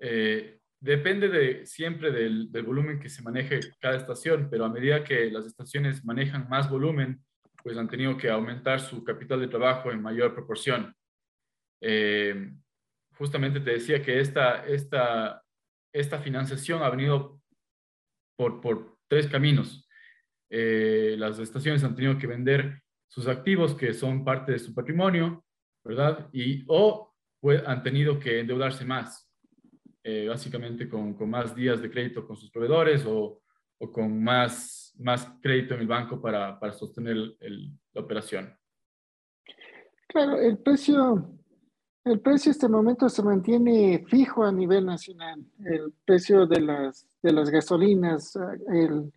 Eh, 0.00 0.58
depende 0.80 1.28
de, 1.28 1.66
siempre 1.66 2.10
del, 2.10 2.48
volumen 2.64 3.00
que 3.00 3.08
se 3.08 3.22
maneje 3.22 3.60
cada 3.80 3.96
estación, 3.96 4.48
pero 4.50 4.64
a 4.64 4.70
medida 4.70 5.04
que 5.04 5.30
las 5.30 5.46
estaciones 5.46 6.04
manejan 6.04 6.48
más 6.48 6.70
volumen, 6.70 7.20
pues 7.62 7.76
han 7.76 7.88
tenido 7.88 8.16
que 8.16 8.30
aumentar 8.30 8.80
su 8.80 9.02
capital 9.02 9.40
de 9.40 9.48
trabajo 9.48 9.90
en 9.90 10.02
mayor 10.02 10.34
proporción. 10.34 10.94
Eh, 11.80 12.52
justamente 13.16 13.60
te 13.60 13.72
decía 13.72 14.02
que 14.02 14.20
esta, 14.20 15.42
financiación 16.22 16.82
ha 16.82 16.90
venido 16.90 17.40
por, 18.36 18.60
por 18.60 18.98
tres 19.08 19.26
caminos. 19.26 19.88
Eh, 20.50 21.16
las 21.18 21.38
estaciones 21.38 21.82
han 21.84 21.96
tenido 21.96 22.16
que 22.16 22.26
vender 22.26 22.80
sus 23.08 23.26
activos, 23.26 23.74
que 23.74 23.92
son 23.92 24.24
parte 24.24 24.52
de 24.52 24.58
su 24.58 24.74
patrimonio, 24.74 25.44
¿verdad? 25.84 26.28
Y 26.32 26.64
o 26.68 27.14
pues, 27.40 27.62
han 27.66 27.82
tenido 27.82 28.18
que 28.18 28.40
endeudarse 28.40 28.84
más 28.84 29.27
eh, 30.10 30.26
básicamente 30.26 30.88
con, 30.88 31.12
con, 31.12 31.28
más 31.28 31.54
días 31.54 31.82
de 31.82 31.90
crédito 31.90 32.26
con 32.26 32.34
sus 32.34 32.50
proveedores 32.50 33.04
o, 33.04 33.42
o 33.76 33.92
con 33.92 34.22
más, 34.24 34.94
más 34.98 35.30
crédito 35.42 35.74
en 35.74 35.80
el 35.80 35.86
banco 35.86 36.18
para, 36.18 36.58
para 36.58 36.72
sostener 36.72 37.12
el, 37.12 37.36
el, 37.40 37.70
la 37.92 38.00
operación. 38.00 38.56
Claro, 40.06 40.40
el 40.40 40.56
precio, 40.56 41.28
el 42.04 42.20
precio 42.20 42.50
este 42.50 42.68
momento 42.68 43.06
se 43.10 43.22
mantiene 43.22 44.02
fijo 44.08 44.44
a 44.44 44.50
nivel 44.50 44.86
nacional. 44.86 45.44
El 45.62 45.92
precio 46.06 46.46
de 46.46 46.62
las, 46.62 47.06
de 47.22 47.30
las 47.30 47.50
gasolinas, 47.50 48.34
el, 48.72 49.12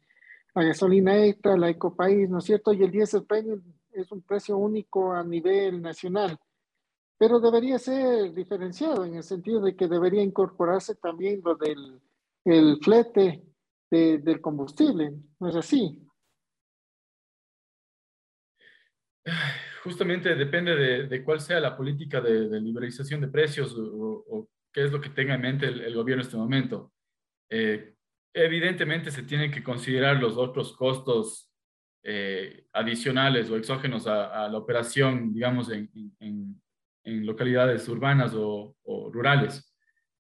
la 0.54 0.64
gasolina 0.64 1.24
extra, 1.24 1.56
la 1.56 1.70
Ecopaís, 1.70 2.30
¿no 2.30 2.40
es 2.40 2.44
cierto? 2.44 2.74
Y 2.74 2.84
el 2.84 2.92
diésel 2.92 3.24
premium 3.24 3.62
es 3.94 4.12
un 4.12 4.22
precio 4.24 4.58
único 4.58 5.14
a 5.14 5.24
nivel 5.24 5.82
nacional 5.82 6.38
pero 7.22 7.40
debería 7.40 7.78
ser 7.78 8.34
diferenciado 8.34 9.06
en 9.06 9.14
el 9.14 9.22
sentido 9.22 9.62
de 9.62 9.76
que 9.76 9.88
debería 9.88 10.24
incorporarse 10.24 10.96
también 10.96 11.40
lo 11.46 11.54
del 11.54 12.02
el 12.46 12.80
flete 12.82 13.44
de, 13.92 14.18
del 14.18 14.42
combustible, 14.42 15.14
¿no 15.40 15.50
es 15.50 15.56
así? 15.56 16.02
Justamente 19.84 20.34
depende 20.34 20.76
de, 20.76 21.08
de 21.08 21.24
cuál 21.24 21.40
sea 21.40 21.60
la 21.60 21.78
política 21.78 22.20
de, 22.22 22.50
de 22.50 22.60
liberalización 22.60 23.22
de 23.22 23.28
precios 23.28 23.78
o, 23.78 24.26
o, 24.28 24.50
qué 24.74 24.86
es 24.86 24.92
lo 24.92 25.00
que 25.00 25.10
tenga 25.10 25.36
en 25.36 25.42
mente 25.42 25.68
el, 25.68 25.82
el 25.82 25.94
gobierno 25.94 26.24
en 26.24 26.26
este 26.26 26.38
momento. 26.38 26.92
Eh, 27.52 27.94
evidentemente 28.34 29.12
se 29.12 29.22
tienen 29.22 29.52
que 29.52 29.64
considerar 29.64 30.18
los 30.18 30.38
otros 30.38 30.76
costos 30.76 31.52
eh, 32.04 32.66
adicionales 32.74 33.48
o 33.52 33.58
exógenos 33.58 34.08
a, 34.08 34.46
a, 34.46 34.50
la 34.50 34.58
operación, 34.58 35.32
digamos, 35.32 35.70
en, 35.70 35.88
en, 36.20 36.60
en 37.04 37.26
localidades 37.26 37.88
urbanas 37.88 38.34
o, 38.36 38.76
o, 38.84 39.12
rurales, 39.12 39.74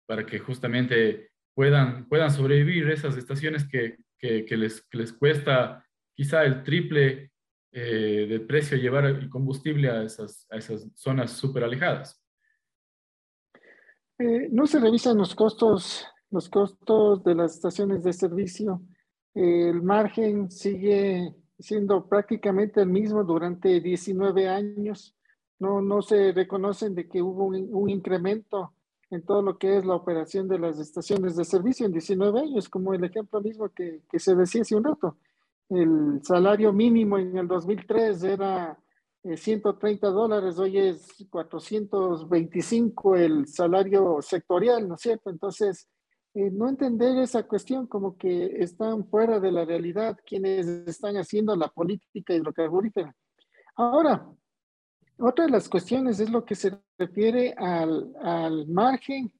para 0.06 0.24
que 0.24 0.38
justamente 0.38 1.30
puedan, 1.54 2.08
puedan 2.08 2.30
sobrevivir 2.30 2.90
esas 2.90 3.16
estaciones 3.16 3.68
que, 3.68 3.98
que, 4.18 4.44
que, 4.44 4.56
les, 4.56 4.82
que 4.82 4.98
les 4.98 5.12
cuesta 5.12 5.84
quizá 6.14 6.44
el 6.44 6.62
triple 6.62 7.32
eh, 7.72 8.26
de 8.28 8.40
precio 8.40 8.76
llevar 8.76 9.06
el 9.06 9.28
combustible 9.30 9.90
a 9.90 10.02
esas, 10.02 10.46
a 10.50 10.56
esas 10.56 10.90
zonas 10.94 11.32
súper 11.32 11.64
alejadas. 11.64 12.20
Eh, 14.18 14.48
no 14.50 14.66
se 14.66 14.80
revisan 14.80 15.16
los 15.16 15.34
costos, 15.34 16.06
los 16.30 16.48
costos 16.48 17.22
de 17.24 17.34
las 17.34 17.54
estaciones 17.54 18.02
de 18.02 18.12
servicio. 18.12 18.82
el 19.34 19.82
margen 19.82 20.50
sigue 20.50 21.34
siendo 21.58 22.08
prácticamente 22.08 22.80
el 22.80 22.88
mismo 22.88 23.22
durante 23.22 23.80
19 23.80 24.48
años 24.48 25.16
no, 25.60 25.80
no 25.80 26.02
se 26.02 26.32
reconocen 26.32 26.94
de 26.94 27.08
que 27.08 27.22
hubo 27.22 27.46
un, 27.46 27.88
incremento 27.88 28.72
en 29.10 29.22
todo 29.24 29.42
lo 29.42 29.58
que 29.58 29.76
es 29.76 29.84
la 29.84 29.94
operación 29.94 30.48
de 30.48 30.58
las 30.58 30.78
estaciones 30.78 31.36
de 31.36 31.44
servicio 31.44 31.86
en 31.86 31.92
19 31.92 32.40
años, 32.40 32.68
como 32.68 32.94
el 32.94 33.04
ejemplo 33.04 33.40
mismo 33.40 33.68
que, 33.68 34.02
que 34.10 34.18
se 34.18 34.34
decía 34.34 34.62
hace 34.62 34.74
un 34.74 34.84
rato. 34.84 35.16
El 35.68 36.20
salario 36.24 36.72
mínimo 36.72 37.18
en 37.18 37.36
el 37.36 37.46
2003 37.46 38.24
era 38.24 38.78
130 39.22 40.06
eh, 40.06 40.10
dólares, 40.10 40.58
hoy 40.58 40.78
es 40.78 41.26
425 41.28 43.16
el 43.16 43.46
salario 43.46 44.22
sectorial, 44.22 44.88
¿no 44.88 44.94
es 44.94 45.02
cierto? 45.02 45.30
Entonces, 45.30 45.88
eh, 46.32 46.50
no 46.50 46.68
entender 46.68 47.18
esa 47.18 47.42
cuestión 47.42 47.86
como 47.86 48.16
que 48.16 48.62
están 48.62 49.06
fuera 49.08 49.40
de 49.40 49.52
la 49.52 49.64
realidad 49.64 50.16
quienes 50.24 50.66
están 50.86 51.16
haciendo 51.16 51.54
la 51.54 51.68
política 51.68 52.32
hidrocarburífera. 52.34 53.14
Ahora, 53.76 54.26
otra 55.20 55.44
de 55.46 55.50
las 55.50 55.68
cuestiones 55.68 56.20
es 56.20 56.30
lo 56.30 56.44
que 56.44 56.54
se 56.54 56.78
refiere 56.98 57.54
al, 57.56 58.12
al 58.22 58.66
margen 58.68 59.32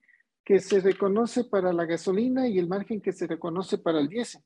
que 0.45 0.59
se 0.59 0.81
reconoce 0.81 1.45
para 1.45 1.73
la 1.73 1.85
gasolina 1.85 2.49
y 2.49 2.59
el 2.59 2.69
margen 2.69 3.01
que 3.01 3.13
se 3.13 3.27
reconoce 3.27 3.79
para 3.79 4.01
el 4.01 4.09
diésel. 4.09 4.43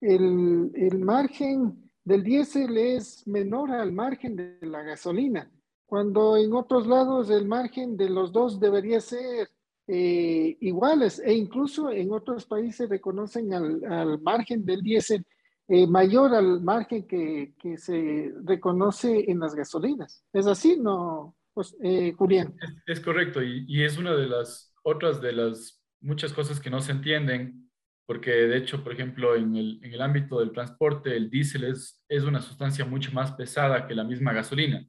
El, 0.00 0.70
el 0.74 0.98
margen 0.98 1.90
del 2.04 2.22
diésel 2.22 2.76
es 2.76 3.26
menor 3.26 3.70
al 3.70 3.92
margen 3.92 4.36
de 4.36 4.58
la 4.62 4.82
gasolina, 4.82 5.50
cuando 5.86 6.36
en 6.36 6.52
otros 6.52 6.86
lados 6.86 7.30
el 7.30 7.46
margen 7.46 7.96
de 7.96 8.10
los 8.10 8.32
dos 8.32 8.60
debería 8.60 9.00
ser 9.00 9.48
eh, 9.86 10.56
iguales 10.60 11.20
e 11.24 11.34
incluso 11.34 11.90
en 11.90 12.12
otros 12.12 12.46
países 12.46 12.88
reconocen 12.88 13.52
al, 13.52 13.84
al 13.84 14.20
margen 14.20 14.64
del 14.64 14.82
diésel 14.82 15.26
eh, 15.68 15.86
mayor 15.86 16.34
al 16.34 16.60
margen 16.60 17.06
que, 17.06 17.54
que, 17.58 17.78
se 17.78 18.32
reconoce 18.44 19.30
en 19.30 19.40
las 19.40 19.54
gasolinas. 19.54 20.24
¿Es 20.32 20.46
así, 20.46 20.76
no, 20.78 21.36
pues, 21.54 21.74
eh, 21.82 22.12
Julián? 22.16 22.54
Es, 22.86 23.00
correcto 23.00 23.42
y, 23.42 23.64
y, 23.66 23.82
es 23.82 23.96
una 23.96 24.14
de 24.14 24.26
las 24.26 24.74
otras 24.82 25.20
de 25.22 25.32
las 25.32 25.82
muchas 26.00 26.32
cosas 26.34 26.60
que 26.60 26.68
no 26.68 26.80
se 26.80 26.92
entienden, 26.92 27.70
porque 28.06 28.30
de 28.30 28.58
hecho, 28.58 28.84
por 28.84 28.92
ejemplo, 28.92 29.34
en 29.36 29.56
el, 29.56 29.80
en 29.82 29.94
el 29.94 30.02
ámbito 30.02 30.38
del 30.38 30.52
transporte, 30.52 31.16
el 31.16 31.30
diésel 31.30 31.64
es, 31.64 32.04
es 32.08 32.24
una 32.24 32.42
sustancia 32.42 32.84
mucho 32.84 33.12
más 33.12 33.32
pesada 33.32 33.86
que 33.86 33.94
la 33.94 34.04
misma 34.04 34.34
gasolina. 34.34 34.86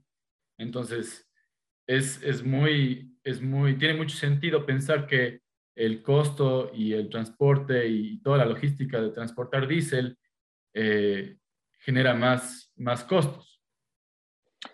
Entonces, 0.57 1.25
es, 1.87 2.21
es 2.21 2.43
muy, 2.43 3.17
es 3.23 3.41
muy, 3.41 3.77
tiene 3.77 3.93
mucho 3.93 4.17
sentido 4.17 4.65
pensar 4.65 5.07
que 5.07 5.39
el 5.75 6.01
costo 6.01 6.71
y 6.73 6.93
el 6.93 7.09
transporte 7.09 7.87
y 7.87 8.21
toda 8.21 8.39
la 8.39 8.45
logística 8.45 9.01
de 9.01 9.11
transportar 9.11 9.67
diésel 9.67 10.17
eh, 10.75 11.37
genera 11.79 12.13
más, 12.13 12.71
más 12.75 13.03
costos. 13.03 13.61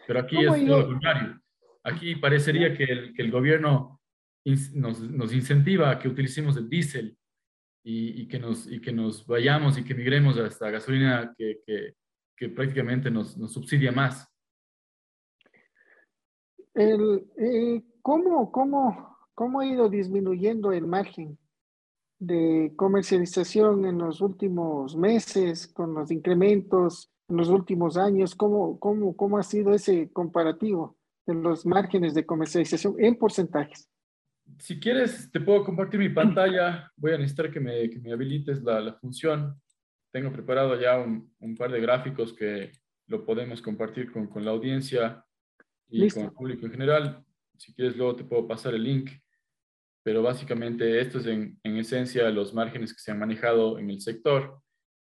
Pero 0.08 0.20
aquí 0.20 0.38
es 0.40 0.66
todo 0.66 0.80
lo 0.80 0.88
contrario. 0.88 1.40
Aquí 1.84 2.16
parecería 2.16 2.76
que 2.76 2.84
el, 2.84 3.14
que 3.14 3.22
el 3.22 3.32
gobierno 3.32 4.02
nos, 4.74 5.00
nos, 5.02 5.34
incentiva 5.34 5.92
a 5.92 6.00
que 6.00 6.08
utilicemos 6.08 6.58
el 6.58 6.68
diésel 6.68 7.18
y, 7.84 8.22
y, 8.22 8.28
que 8.28 8.40
nos, 8.40 8.70
y 8.70 8.82
que 8.82 8.92
nos 8.92 9.26
vayamos 9.26 9.78
y 9.78 9.84
que 9.84 9.94
migremos 9.94 10.38
a 10.38 10.48
esta 10.48 10.70
gasolina 10.72 11.34
que, 11.38 11.60
que, 11.66 11.96
que 12.36 12.50
prácticamente 12.50 13.12
nos, 13.12 13.38
nos, 13.38 13.54
subsidia 13.54 13.92
más. 13.92 14.28
El, 16.74 17.26
eh, 17.38 17.84
¿cómo, 18.02 18.52
cómo, 18.52 19.18
¿Cómo 19.36 19.60
ha 19.60 19.66
ido 19.66 19.90
disminuyendo 19.90 20.72
el 20.72 20.88
margen 20.88 21.38
de 22.22 22.72
comercialización 22.76 23.84
en 23.86 23.98
los 23.98 24.22
últimos 24.22 24.96
meses, 24.96 25.68
con 25.68 25.96
los 25.96 26.12
incrementos 26.12 27.12
en 27.28 27.38
los 27.38 27.50
últimos 27.50 27.98
años? 27.98 28.36
¿Cómo, 28.36 28.80
cómo, 28.80 29.18
cómo 29.18 29.40
ha 29.40 29.44
sido 29.44 29.74
ese 29.74 30.12
comparativo 30.12 30.98
de 31.26 31.34
los 31.34 31.66
márgenes 31.66 32.14
de 32.14 32.26
comercialización 32.26 32.96
en 33.00 33.18
porcentajes? 33.18 33.90
Si 34.60 34.80
quieres, 34.80 35.32
te 35.32 35.40
puedo 35.40 35.64
compartir 35.64 36.00
mi 36.00 36.10
pantalla. 36.10 36.92
Voy 36.96 37.14
a 37.14 37.18
necesitar 37.18 37.52
que 37.52 37.60
me, 37.60 37.90
que 37.90 38.00
me 38.00 38.12
habilites 38.12 38.62
la, 38.62 38.80
la, 38.82 38.94
función. 38.94 39.60
Tengo 40.12 40.32
preparado 40.32 40.80
ya 40.80 41.00
un, 41.00 41.34
un, 41.40 41.56
par 41.56 41.72
de 41.72 41.82
gráficos 41.82 42.34
que 42.34 42.72
lo 43.08 43.26
podemos 43.26 43.64
compartir 43.64 44.12
con, 44.12 44.28
con 44.28 44.46
la 44.46 44.52
audiencia 44.52 45.26
y 45.90 46.08
con 46.10 46.26
el 46.26 46.32
público 46.34 46.68
en 46.68 46.72
general. 46.72 47.26
Si 47.58 47.74
quieres, 47.74 47.98
luego 47.98 48.16
te 48.16 48.26
puedo 48.26 48.48
pasar 48.48 48.76
el 48.76 48.84
link 48.84 49.10
pero 50.04 50.24
básicamente 50.24 51.00
esto 51.00 51.20
es 51.20 51.28
en, 51.28 51.60
en, 51.64 51.78
esencia 51.78 52.30
los 52.30 52.54
márgenes 52.54 52.94
que 52.94 53.00
se 53.00 53.12
han 53.12 53.20
manejado 53.20 53.78
en 53.78 53.90
el 53.90 54.02
sector. 54.02 54.60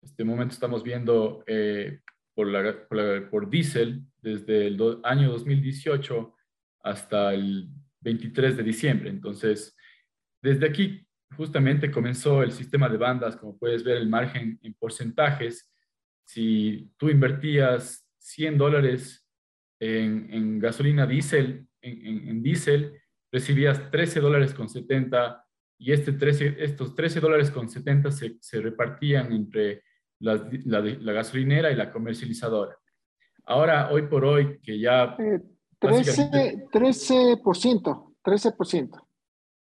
Este 0.03 0.25
momento 0.25 0.55
estamos 0.55 0.83
viendo 0.83 1.43
eh, 1.47 2.01
por, 2.35 2.49
la, 2.49 2.87
por, 2.87 3.31
por, 3.31 3.51
diésel 3.51 4.03
desde 4.21 4.67
el 4.67 5.01
año 5.05 5.31
2018 5.31 6.35
hasta 6.83 7.33
el 7.33 7.69
23 8.01 8.57
de 8.59 8.63
diciembre. 8.63 9.11
Entonces, 9.11 9.75
desde 10.43 10.67
aquí 10.67 11.07
justamente 11.35 11.91
comenzó 11.91 12.43
el 12.43 12.53
sistema 12.53 12.89
de 12.89 12.99
bandas, 12.99 13.37
como 13.37 13.59
puedes 13.59 13.83
ver 13.83 13.97
el 13.97 14.09
margen 14.09 14.59
en 14.63 14.75
porcentajes. 14.75 15.73
Si 16.27 16.91
tú 16.99 17.09
invertías 17.09 18.07
100 18.19 18.59
dólares 18.59 19.27
en, 19.81 20.29
en 20.31 20.59
gasolina 20.59 21.07
diésel, 21.07 21.67
en, 21.81 22.07
en, 22.07 22.29
en 22.29 22.43
diésel, 22.43 23.01
recibías 23.35 23.91
13 23.91 24.21
dólares 24.21 24.55
con 24.55 24.69
70 24.69 25.45
y 25.79 25.91
este 25.91 26.13
13, 26.13 26.55
estos 26.61 26.95
13 26.95 27.19
dólares 27.19 27.51
con 27.51 27.69
70 27.69 28.13
se, 28.13 28.37
se 28.41 28.61
repartían 28.61 29.33
entre 29.33 29.83
la, 30.21 30.49
la, 30.67 30.81
la, 30.81 31.13
gasolinera 31.13 31.73
y 31.73 31.75
la 31.75 31.91
comercializadora. 31.91 32.79
Ahora, 33.45 33.91
hoy 33.91 34.03
por 34.03 34.25
hoy, 34.25 34.61
que 34.63 34.79
ya... 34.79 35.17
Eh, 35.19 35.41
13%, 35.81 36.71
13%, 36.71 38.15
13%. 38.25 39.07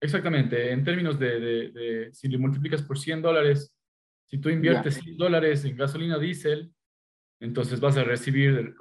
Exactamente, 0.00 0.72
en 0.72 0.82
términos 0.82 1.18
de, 1.18 1.38
de, 1.38 1.70
de, 1.70 2.14
si 2.14 2.28
le 2.28 2.38
multiplicas 2.38 2.80
por 2.80 2.98
100 2.98 3.20
dólares, 3.20 3.76
si 4.26 4.38
tú 4.38 4.48
inviertes 4.48 4.94
yeah. 4.94 5.04
100 5.04 5.16
dólares 5.18 5.64
en 5.66 5.76
gasolina 5.76 6.18
diésel, 6.18 6.72
entonces 7.40 7.78
vas 7.78 7.98
a 7.98 8.04
recibir, 8.04 8.74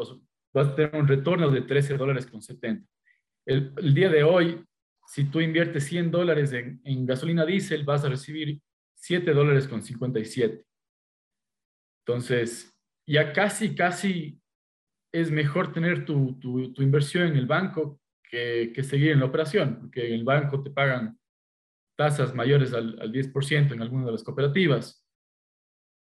vas 0.54 0.68
a 0.70 0.76
tener 0.76 0.96
un 0.96 1.08
retorno 1.08 1.52
de 1.52 1.63
13 1.63 1.98
dólares 1.98 2.26
con 2.26 2.42
70. 2.42 2.89
El, 3.46 3.74
el, 3.78 3.94
día 3.94 4.10
de 4.10 4.24
hoy, 4.24 4.65
si 5.10 5.26
tú 5.26 5.41
inviertes 5.41 5.86
100 5.86 6.12
dólares 6.12 6.54
en, 6.54 6.80
en 6.84 7.06
gasolina 7.08 7.43
diésel, 7.43 7.84
vas 7.84 8.06
a 8.06 8.10
recibir 8.10 8.62
7 8.93 9.34
dólares 9.34 9.67
con 9.67 9.82
57. 9.82 10.63
Entonces, 12.06 12.78
ya 13.08 13.34
casi, 13.34 13.74
casi 13.74 14.39
es 15.12 15.32
mejor 15.32 15.74
tener 15.74 16.06
tu, 16.06 16.39
tu, 16.39 16.72
tu 16.74 16.84
inversión 16.84 17.26
en 17.26 17.38
el 17.38 17.48
banco 17.48 18.00
que, 18.24 18.72
que, 18.72 18.84
seguir 18.84 19.10
en 19.10 19.22
la 19.22 19.26
operación, 19.26 19.80
porque 19.80 20.06
en 20.06 20.13
el 20.13 20.24
banco 20.24 20.62
te 20.62 20.69
pagan 20.69 21.17
tasas 21.98 22.36
mayores 22.36 22.72
al, 22.74 23.02
al 23.02 23.12
10% 23.12 23.74
en 23.74 23.82
algunas 23.82 24.06
de 24.06 24.12
las 24.12 24.24
cooperativas. 24.24 25.04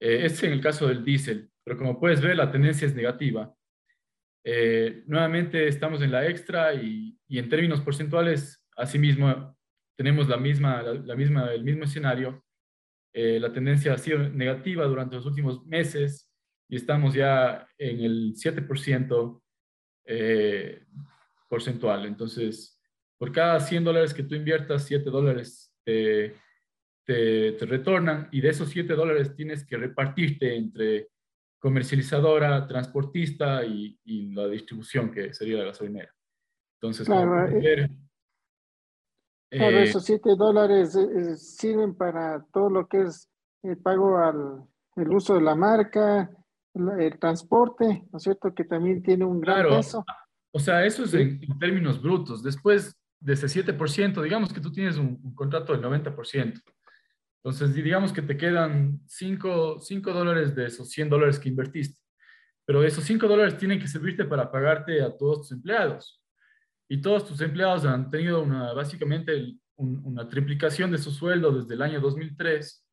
Eh, 0.01 0.25
este 0.25 0.39
es 0.39 0.43
en 0.45 0.53
el 0.53 0.63
caso 0.63 0.89
del 0.89 1.05
diésel, 1.05 1.51
pero 1.63 1.77
como 1.77 2.01
puedes 2.01 2.23
ver, 2.23 2.37
la 2.37 2.51
tendencia 2.51 2.87
es 2.87 2.95
negativa. 2.95 3.55
Eh, 4.45 5.03
nuevamente 5.07 5.69
estamos 5.69 6.01
en 6.01 6.11
la 6.11 6.27
extra 6.27 6.73
y, 6.73 7.19
y 7.29 7.39
en 7.39 7.51
términos 7.51 7.83
porcentuales 7.83 8.64
Asimismo, 8.77 9.57
tenemos 9.97 10.29
la 10.29 10.37
misma, 10.37 10.83
la, 10.83 11.15
misma, 11.15 11.53
el 11.53 11.65
mismo 11.65 11.85
escenario. 11.85 12.45
Eh, 13.13 13.39
la 13.39 13.53
tendencia 13.53 13.95
ha 13.95 13.99
sido 13.99 14.19
negativa 14.19 14.85
durante 14.87 15.17
los 15.17 15.27
últimos 15.27 15.65
meses 15.67 16.31
y 16.69 16.77
estamos 16.77 17.15
ya 17.15 17.69
en 17.79 18.01
el 18.01 18.35
7% 18.35 19.43
eh, 20.07 20.85
porcentual. 21.49 22.07
Entonces, 22.07 22.81
por 23.17 23.31
cada 23.31 23.61
100 23.61 23.85
dólares 23.85 24.13
que 24.13 24.25
tú 24.25 24.35
inviertas, 24.35 24.85
7 24.85 25.09
dólares 25.11 25.73
te, 25.85 26.35
te, 27.05 27.53
te, 27.53 27.67
retornan 27.67 28.29
y 28.33 28.41
de 28.41 28.49
esos 28.49 28.71
7 28.71 28.95
dólares 28.95 29.37
tienes 29.37 29.65
que 29.65 29.77
repartirte 29.77 30.57
entre 30.57 31.09
comercializadora, 31.61 32.67
transportista 32.67 33.65
y, 33.65 33.99
y 34.05 34.35
la 34.35 34.49
distribución, 34.49 35.11
que 35.11 35.33
sería 35.33 35.59
la 35.59 35.67
gasolinera. 35.67 36.13
Entonces, 36.79 37.07
claro, 37.07 37.49
ver, 37.59 37.89
Claro, 39.57 39.79
eh, 39.79 39.85
esos 39.85 40.05
7 40.05 40.31
dólares 40.37 40.97
eh, 40.97 41.37
sirven 41.37 41.95
para 41.95 42.45
todo 42.53 42.69
lo 42.71 42.89
que 42.89 43.03
es 43.03 43.29
el 43.63 43.79
pago 43.79 44.19
al 44.19 44.65
el 44.97 45.09
uso 45.09 45.35
de 45.35 45.41
la 45.41 45.55
marca, 45.55 46.31
el, 46.75 47.01
el 47.01 47.19
transporte, 47.19 48.07
¿no 48.13 48.17
es 48.17 48.23
cierto? 48.23 48.55
Que 48.55 48.65
también 48.65 49.03
tiene 49.03 49.25
un 49.25 49.41
gran 49.41 49.63
claro. 49.63 49.77
peso. 49.77 50.05
O 50.53 50.61
sea, 50.61 50.85
eso 50.85 51.05
es 51.05 51.11
¿Sí? 51.11 51.17
en, 51.19 51.41
en, 51.43 51.59
términos 51.59 52.01
brutos. 52.01 52.43
Después 52.43 52.97
de 53.21 53.33
ese 53.33 53.47
7%, 53.47 54.23
digamos 54.23 54.53
que 54.53 54.61
tú 54.61 54.71
tienes 54.71 54.97
un, 54.97 55.21
un 55.23 55.35
contrato 55.35 55.73
del 55.73 55.83
90%. 55.83 56.63
Entonces, 57.43 57.75
digamos 57.75 58.13
que 58.13 58.23
te 58.23 58.37
quedan 58.37 59.01
5, 59.07 59.81
5 59.81 60.13
dólares 60.13 60.55
de 60.55 60.67
esos 60.67 60.89
100 60.91 61.11
dólares 61.11 61.39
que 61.39 61.49
invertiste. 61.49 62.01
Pero 62.65 62.83
esos 62.83 63.05
5 63.05 63.27
dólares 63.27 63.57
tienen 63.59 63.79
que 63.79 63.89
servirte 63.89 64.25
para 64.25 64.51
pagarte 64.51 65.03
a 65.03 65.17
todos 65.17 65.39
tus 65.39 65.53
empleados 65.53 66.24
y 66.89 67.01
todos 67.01 67.27
tus 67.27 67.41
empleados 67.41 67.85
han 67.85 68.11
tenido 68.11 68.43
una, 68.43 68.73
básicamente 68.73 69.57
un, 69.77 70.01
una 70.05 70.29
triplicación 70.29 70.91
de 70.91 70.99
su 70.99 71.11
sueldo 71.11 71.53
desde 71.53 71.75
el 71.75 71.83
año 71.83 72.01
2003 72.01 72.85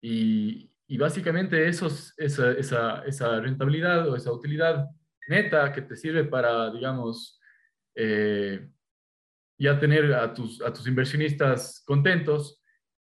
y, 0.00 0.70
básicamente 0.96 1.68
esa, 1.68 3.40
rentabilidad 3.40 4.08
o 4.08 4.16
esa 4.16 4.32
utilidad 4.32 4.86
neta 5.28 5.72
que 5.72 5.82
te 5.82 5.96
sirve 5.96 6.24
para, 6.24 6.70
digamos, 6.70 7.38
eh, 7.94 8.68
ya 9.58 9.78
tener 9.78 10.14
a 10.14 10.32
tus, 10.32 10.62
a 10.62 10.72
tus 10.72 10.86
inversionistas 10.86 11.82
contentos, 11.84 12.62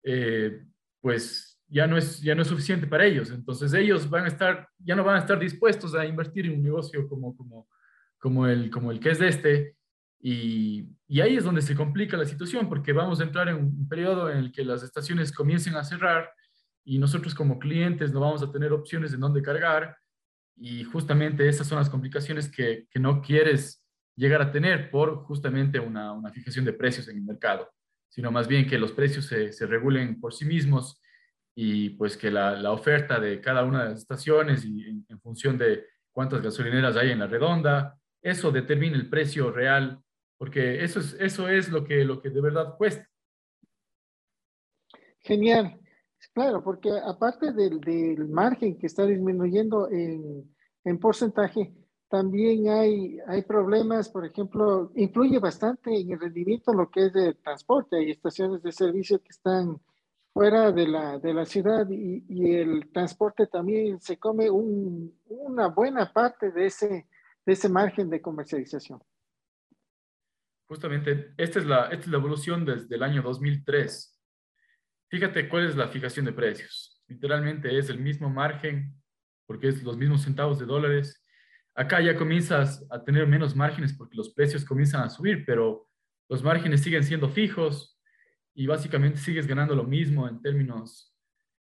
eh, 0.04 0.62
pues 1.00 1.60
ya 1.68 1.86
no, 1.86 1.98
es, 1.98 2.20
ya 2.22 2.34
no 2.34 2.42
es 2.42 2.48
suficiente 2.48 2.86
para 2.86 3.04
ellos. 3.04 3.30
Entonces 3.30 3.74
ellos 3.74 4.08
van 4.08 4.24
a 4.24 4.28
estar, 4.28 4.68
ya 4.78 4.94
no 4.94 5.04
van 5.04 5.16
a 5.16 5.20
estar 5.20 5.38
dispuestos 5.38 5.94
a 5.94 6.06
invertir 6.06 6.46
en 6.46 6.54
un 6.54 6.62
negocio 6.62 7.06
como, 7.08 7.36
como, 7.36 7.68
como, 8.26 8.48
el, 8.48 8.70
como 8.70 8.90
el 8.90 8.98
que 8.98 9.10
es 9.10 9.20
de 9.20 9.28
este. 9.28 9.76
Y, 10.20 10.88
y 11.06 11.20
ahí 11.20 11.36
es 11.36 11.44
donde 11.44 11.62
se 11.62 11.76
complica 11.76 12.16
la 12.16 12.24
situación, 12.24 12.68
porque 12.68 12.92
vamos 12.92 13.20
a 13.20 13.22
entrar 13.22 13.48
en 13.48 13.54
un 13.54 13.88
periodo 13.88 14.28
en 14.28 14.38
el 14.38 14.50
que 14.50 14.64
las 14.64 14.82
estaciones 14.82 15.30
comiencen 15.30 15.76
a 15.76 15.84
cerrar 15.84 16.28
y 16.84 16.98
nosotros 16.98 17.36
como 17.36 17.60
clientes 17.60 18.12
no 18.12 18.18
vamos 18.18 18.42
a 18.42 18.50
tener 18.50 18.72
opciones 18.72 19.12
de 19.12 19.18
dónde 19.18 19.42
cargar. 19.42 19.96
Y 20.56 20.82
justamente 20.82 21.48
esas 21.48 21.68
son 21.68 21.78
las 21.78 21.88
complicaciones 21.88 22.50
que, 22.50 22.88
que 22.90 22.98
no 22.98 23.22
quieres 23.22 23.86
llegar 24.16 24.42
a 24.42 24.50
tener 24.50 24.90
por 24.90 25.22
justamente 25.22 25.78
una, 25.78 26.12
una, 26.12 26.32
fijación 26.32 26.64
de 26.64 26.72
precios 26.72 27.06
en 27.06 27.18
el 27.18 27.22
mercado, 27.22 27.70
sino 28.08 28.32
más 28.32 28.48
bien 28.48 28.66
que 28.66 28.76
los 28.76 28.90
precios 28.90 29.26
se, 29.26 29.52
se 29.52 29.66
regulen 29.68 30.18
por 30.18 30.34
sí 30.34 30.44
mismos 30.44 31.00
y 31.54 31.90
pues 31.90 32.16
que 32.16 32.32
la, 32.32 32.56
la, 32.56 32.72
oferta 32.72 33.20
de 33.20 33.40
cada 33.40 33.62
una 33.62 33.84
de 33.84 33.90
las 33.90 34.00
estaciones 34.00 34.64
y 34.64 34.82
en, 34.82 35.06
en, 35.08 35.20
función 35.20 35.56
de 35.56 35.84
cuántas 36.10 36.42
gasolineras 36.42 36.96
hay 36.96 37.10
en 37.10 37.20
la 37.20 37.28
redonda, 37.28 37.96
eso 38.30 38.50
determina 38.50 38.96
el 38.96 39.08
precio 39.08 39.52
real, 39.52 40.02
porque 40.36 40.82
eso 40.82 40.98
es, 41.00 41.16
eso 41.20 41.48
es 41.48 41.68
lo, 41.68 41.84
que, 41.84 42.04
lo 42.04 42.20
que 42.20 42.30
de 42.30 42.40
verdad 42.40 42.76
cuesta. 42.76 43.08
Genial. 45.20 45.80
Claro, 46.32 46.62
porque 46.62 46.90
aparte 47.04 47.52
del, 47.52 47.80
del 47.80 48.28
margen 48.28 48.76
que 48.76 48.86
está 48.86 49.06
disminuyendo 49.06 49.88
en, 49.88 50.54
en 50.84 50.98
porcentaje, 50.98 51.72
también 52.08 52.68
hay, 52.68 53.18
hay 53.26 53.42
problemas, 53.42 54.08
por 54.08 54.26
ejemplo, 54.26 54.90
influye 54.96 55.38
bastante 55.38 55.98
en 55.98 56.10
el 56.10 56.20
rendimiento 56.20 56.72
lo 56.72 56.90
que 56.90 57.06
es 57.06 57.14
el 57.14 57.36
transporte. 57.36 57.96
Hay 57.96 58.10
estaciones 58.10 58.62
de 58.62 58.72
servicio 58.72 59.22
que 59.22 59.30
están 59.30 59.80
fuera 60.32 60.72
de 60.72 60.86
la, 60.86 61.18
de 61.18 61.32
la 61.32 61.44
ciudad 61.44 61.88
y, 61.88 62.24
y 62.28 62.54
el 62.54 62.90
transporte 62.92 63.46
también 63.46 64.00
se 64.00 64.18
come 64.18 64.50
un, 64.50 65.18
una 65.28 65.68
buena 65.68 66.12
parte 66.12 66.50
de 66.50 66.66
ese, 66.66 67.06
de 67.46 67.52
ese 67.52 67.68
margen 67.68 68.10
de 68.10 68.20
comercialización. 68.20 69.00
Justamente, 70.68 71.32
esta 71.36 71.60
es, 71.60 71.64
la, 71.64 71.84
esta 71.84 72.04
es 72.04 72.08
la 72.08 72.18
evolución 72.18 72.64
desde 72.64 72.96
el 72.96 73.02
año 73.02 73.22
2003. 73.22 74.20
Fíjate 75.08 75.48
cuál 75.48 75.68
es 75.68 75.76
la 75.76 75.88
fijación 75.88 76.26
de 76.26 76.32
precios. 76.32 77.02
Literalmente 77.06 77.78
es 77.78 77.88
el 77.88 78.00
mismo 78.00 78.28
margen, 78.28 78.92
porque 79.46 79.68
es 79.68 79.82
los 79.84 79.96
mismos 79.96 80.22
centavos 80.22 80.58
de 80.58 80.66
dólares 80.66 81.22
Acá 81.78 82.00
ya 82.00 82.16
comienzas 82.16 82.86
a 82.90 83.04
tener 83.04 83.26
menos 83.26 83.54
márgenes 83.54 83.92
porque 83.92 84.16
los 84.16 84.32
precios 84.32 84.64
comienzan 84.64 85.02
a 85.02 85.10
subir, 85.10 85.44
pero 85.44 85.86
los 86.26 86.42
márgenes 86.42 86.80
siguen 86.80 87.04
siendo 87.04 87.28
fijos 87.28 88.00
y 88.54 88.66
básicamente 88.66 89.18
sigues 89.18 89.46
ganando 89.46 89.74
lo 89.74 89.84
mismo 89.84 90.26
en 90.26 90.40
términos, 90.40 91.14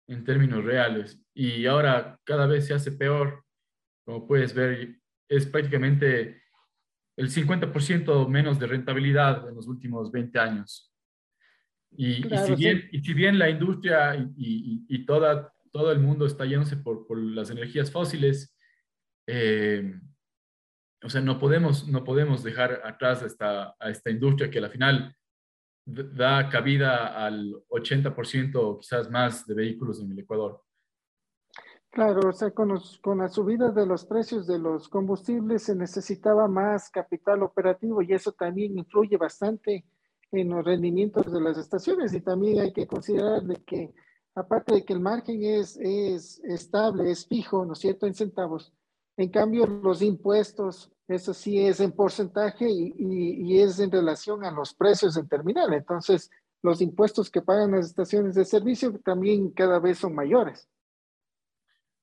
en 0.08 0.24
términos 0.24 0.64
reales. 0.64 1.22
Y 1.34 1.66
ahora 1.66 2.18
cada 2.24 2.46
vez 2.46 2.66
se 2.66 2.72
hace 2.72 2.92
peor. 2.92 3.44
Como 4.06 4.26
puedes 4.26 4.54
ver, 4.54 4.99
es 5.30 5.46
prácticamente 5.46 6.42
el 7.16 7.30
50% 7.30 8.28
menos 8.28 8.58
de 8.58 8.66
rentabilidad 8.66 9.48
en 9.48 9.54
los 9.54 9.68
últimos 9.68 10.10
20 10.10 10.38
años. 10.38 10.92
Y, 11.92 12.22
claro, 12.22 12.44
y, 12.44 12.48
si, 12.48 12.54
bien, 12.56 12.80
sí. 12.82 12.88
y 12.92 13.00
si, 13.00 13.14
bien, 13.14 13.38
la 13.38 13.48
industria 13.48 14.16
y, 14.16 14.84
y, 14.88 15.06
toda, 15.06 15.52
todo 15.72 15.92
el 15.92 16.00
mundo 16.00 16.26
está 16.26 16.44
yéndose 16.44 16.76
por, 16.76 17.06
por 17.06 17.18
las 17.18 17.50
energías 17.50 17.90
fósiles, 17.90 18.56
eh, 19.26 19.94
o 21.02 21.08
sea, 21.08 21.20
no 21.20 21.38
podemos, 21.38 21.88
no 21.88 22.04
podemos 22.04 22.42
dejar 22.42 22.82
atrás 22.84 23.22
a 23.22 23.26
esta, 23.26 23.76
a 23.78 23.90
esta 23.90 24.10
industria 24.10 24.50
que 24.50 24.58
al 24.58 24.70
final 24.70 25.14
da 25.86 26.48
cabida 26.48 27.24
al 27.24 27.54
80% 27.68 28.56
o 28.56 28.78
quizás 28.78 29.10
más 29.10 29.46
de 29.46 29.54
vehículos 29.54 30.00
en 30.00 30.10
el 30.10 30.18
Ecuador. 30.18 30.62
Claro, 31.90 32.28
o 32.28 32.32
sea, 32.32 32.52
con, 32.52 32.68
los, 32.68 32.98
con 33.00 33.18
la 33.18 33.28
subida 33.28 33.70
de 33.72 33.84
los 33.84 34.04
precios 34.04 34.46
de 34.46 34.58
los 34.60 34.88
combustibles 34.88 35.64
se 35.64 35.74
necesitaba 35.74 36.46
más 36.46 36.88
capital 36.88 37.42
operativo 37.42 38.00
y 38.00 38.12
eso 38.12 38.30
también 38.32 38.78
influye 38.78 39.16
bastante 39.16 39.84
en 40.30 40.50
los 40.50 40.64
rendimientos 40.64 41.32
de 41.32 41.40
las 41.40 41.58
estaciones 41.58 42.14
y 42.14 42.20
también 42.20 42.60
hay 42.60 42.72
que 42.72 42.86
considerar 42.86 43.42
de 43.42 43.56
que 43.64 43.92
aparte 44.36 44.74
de 44.74 44.84
que 44.84 44.92
el 44.92 45.00
margen 45.00 45.42
es, 45.42 45.76
es 45.78 46.38
estable, 46.44 47.10
es 47.10 47.26
fijo, 47.26 47.64
¿no 47.64 47.72
es 47.72 47.80
cierto?, 47.80 48.06
en 48.06 48.14
centavos, 48.14 48.72
en 49.16 49.28
cambio, 49.28 49.66
los 49.66 50.00
impuestos, 50.00 50.90
eso 51.08 51.34
sí 51.34 51.60
es 51.60 51.80
en 51.80 51.92
porcentaje 51.92 52.70
y, 52.70 52.94
y, 52.96 53.52
y, 53.52 53.60
es 53.60 53.78
en 53.80 53.90
relación 53.90 54.44
a 54.44 54.50
los 54.50 54.72
precios 54.72 55.16
en 55.18 55.28
terminal. 55.28 55.74
Entonces, 55.74 56.30
los 56.62 56.80
impuestos 56.80 57.30
que 57.30 57.42
pagan 57.42 57.72
las 57.72 57.86
estaciones 57.86 58.34
de 58.34 58.46
servicio 58.46 58.98
también 59.04 59.50
cada 59.50 59.78
vez 59.78 59.98
son 59.98 60.14
mayores. 60.14 60.68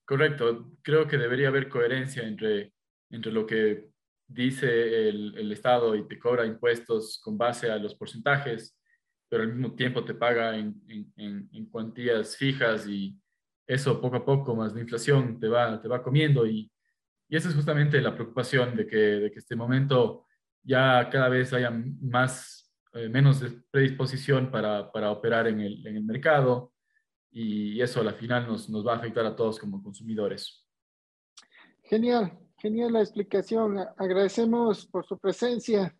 Correcto. 0.07 0.71
Creo 0.81 1.07
que 1.07 1.17
debería 1.17 1.49
haber 1.49 1.69
coherencia 1.69 2.23
entre, 2.23 2.73
entre 3.11 3.31
lo 3.31 3.45
que 3.45 3.89
dice 4.27 5.09
el, 5.09 5.37
el 5.37 5.51
Estado 5.51 5.95
y 5.95 6.07
te 6.07 6.17
cobra 6.17 6.45
impuestos 6.45 7.19
con 7.23 7.37
base 7.37 7.69
a 7.69 7.77
los 7.77 7.93
porcentajes, 7.95 8.77
pero 9.29 9.43
al 9.43 9.53
mismo 9.53 9.75
tiempo 9.75 10.03
te 10.03 10.15
paga 10.15 10.57
en, 10.57 10.81
en, 10.87 11.49
en 11.51 11.65
cuantías 11.67 12.35
fijas 12.37 12.87
y 12.87 13.15
eso 13.67 13.99
poco 14.01 14.15
a 14.15 14.25
poco 14.25 14.55
más 14.55 14.73
la 14.73 14.81
inflación 14.81 15.39
te 15.39 15.47
va, 15.47 15.81
te 15.81 15.87
va 15.87 16.01
comiendo 16.01 16.47
y 16.47 16.71
y 17.29 17.35
esa 17.35 17.49
es 17.49 17.55
justamente 17.55 18.01
la 18.01 18.15
preocupación 18.15 18.75
de 18.75 18.87
que, 18.87 18.97
de 18.97 19.31
que 19.31 19.39
este 19.39 19.55
momento 19.55 20.25
ya 20.63 21.09
cada 21.09 21.29
vez 21.29 21.51
haya 21.53 21.71
más, 21.71 22.73
eh, 22.93 23.09
menos 23.09 23.43
predisposición 23.69 24.49
para, 24.49 24.91
para 24.91 25.11
operar 25.11 25.47
en 25.47 25.59
el, 25.59 25.85
en 25.85 25.97
el, 25.97 26.03
mercado 26.03 26.73
y 27.31 27.81
eso 27.81 28.01
a 28.01 28.03
la 28.03 28.13
final 28.13 28.47
nos, 28.47 28.69
nos 28.69 28.85
va 28.85 28.93
a 28.93 28.97
afectar 28.97 29.25
a 29.25 29.35
todos 29.35 29.59
como 29.59 29.83
consumidores. 29.83 30.65
Genial, 31.83 32.37
genial 32.57 32.93
la 32.93 33.01
explicación. 33.01 33.79
Agradecemos 33.97 34.85
por 34.87 35.05
su 35.05 35.17
presencia 35.17 35.95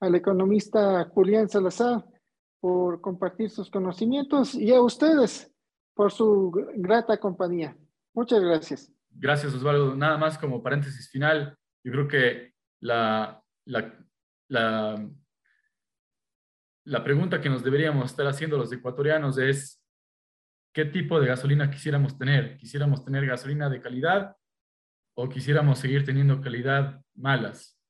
al 0.00 0.14
economista 0.14 1.04
Julián 1.10 1.48
Salazar 1.48 2.04
por 2.60 3.00
compartir 3.00 3.50
sus 3.50 3.70
conocimientos 3.70 4.54
y 4.54 4.72
a 4.72 4.80
ustedes 4.80 5.52
por 5.94 6.12
su 6.12 6.50
grata 6.76 7.18
compañía. 7.18 7.76
Muchas 8.14 8.40
gracias. 8.40 8.92
Gracias, 9.10 9.54
Osvaldo. 9.54 9.94
Nada 9.94 10.18
más 10.18 10.38
como 10.38 10.62
paréntesis 10.62 11.10
final, 11.10 11.56
yo 11.82 11.92
creo 11.92 12.08
que 12.08 12.54
la, 12.80 13.42
la, 13.64 14.06
la, 14.48 15.08
la 16.84 17.04
pregunta 17.04 17.40
que 17.40 17.48
nos 17.48 17.62
deberíamos 17.62 18.10
estar 18.10 18.26
haciendo 18.26 18.58
los 18.58 18.72
ecuatorianos 18.72 19.38
es, 19.38 19.82
¿qué 20.76 20.84
tipo 20.84 21.18
de 21.18 21.26
gasolina 21.26 21.70
quisiéramos 21.70 22.18
tener? 22.18 22.58
¿Quisiéramos 22.58 23.02
tener 23.02 23.24
gasolina 23.24 23.70
de 23.70 23.80
calidad 23.80 24.36
o 25.14 25.26
quisiéramos 25.26 25.78
seguir 25.78 26.04
teniendo 26.04 26.42
calidad 26.42 27.02
malas? 27.14 27.80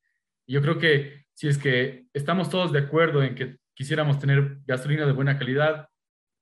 Yo 0.47 0.63
creo 0.63 0.79
que 0.79 1.27
si 1.35 1.49
es 1.49 1.59
que 1.59 2.07
estamos 2.13 2.49
todos 2.49 2.71
de 2.71 2.79
acuerdo 2.79 3.25
en 3.25 3.35
que 3.35 3.57
quisiéramos 3.75 4.21
tener 4.21 4.61
gasolina 4.67 5.05
de 5.05 5.11
buena 5.11 5.37
calidad, 5.37 5.89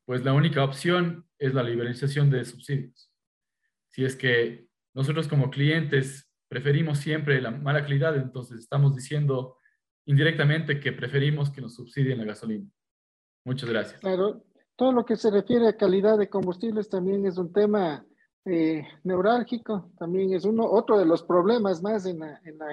pues 0.05 0.23
la 0.23 0.35
única 0.35 0.63
opción 0.63 1.27
es 1.39 1.55
la 1.55 1.63
liberalización 1.63 2.29
de 2.29 2.45
subsidios. 2.45 3.11
Si 3.89 4.05
es 4.05 4.15
que 4.15 4.67
nosotros 4.93 5.29
como 5.29 5.49
clientes 5.49 6.31
preferimos 6.49 6.99
siempre 6.99 7.41
la 7.41 7.53
mala 7.53 7.81
calidad, 7.81 8.17
entonces 8.17 8.59
estamos 8.61 8.95
diciendo 8.95 9.57
indirectamente 10.05 10.79
que 10.79 10.93
preferimos 10.93 11.49
que 11.51 11.63
nos 11.63 11.75
subsidien 11.75 12.19
la 12.19 12.25
gasolina. 12.25 12.69
Muchas 13.47 13.71
gracias. 13.71 13.99
Claro, 14.03 14.45
todo 14.77 14.93
lo 14.93 15.05
que 15.05 15.17
se 15.17 15.31
refiere 15.31 15.69
a 15.69 15.77
calidad 15.77 16.19
de 16.19 16.29
combustibles 16.29 16.89
también 16.89 17.27
es 17.27 17.39
un 17.39 17.53
tema 17.53 18.05
eh, 18.45 18.87
neurálgico, 19.05 19.91
también 19.99 20.35
es 20.35 20.45
uno, 20.45 20.65
otro 20.71 20.99
de 20.99 21.07
los 21.07 21.23
problemas 21.23 21.83
más 21.83 22.07
en 22.07 22.19
la, 22.19 22.41
en 22.45 22.59
la, 22.59 22.67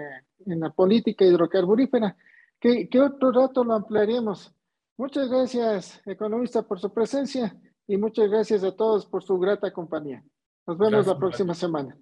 en 0.46 0.60
la 0.60 0.70
política 0.72 1.26
hidrocarburífera, 1.26 2.16
que, 2.60 2.88
otro 3.00 3.32
rato 3.32 3.64
lo 3.64 3.74
ampliaremos. 3.74 4.54
Muchas 4.98 5.30
gracias, 5.30 6.02
economista, 6.06 6.62
por 6.62 6.80
su 6.80 6.94
presencia 6.94 7.56
y 7.88 7.98
muchas 7.98 8.30
gracias 8.30 8.64
a 8.64 8.76
todos 8.76 9.06
por 9.06 9.24
su 9.24 9.40
grata 9.40 9.72
compañía. 9.72 10.24
Nos 10.68 10.78
vemos 10.78 10.92
gracias, 10.92 11.16
la 11.16 11.20
próxima 11.20 11.54
semana. 11.56 11.98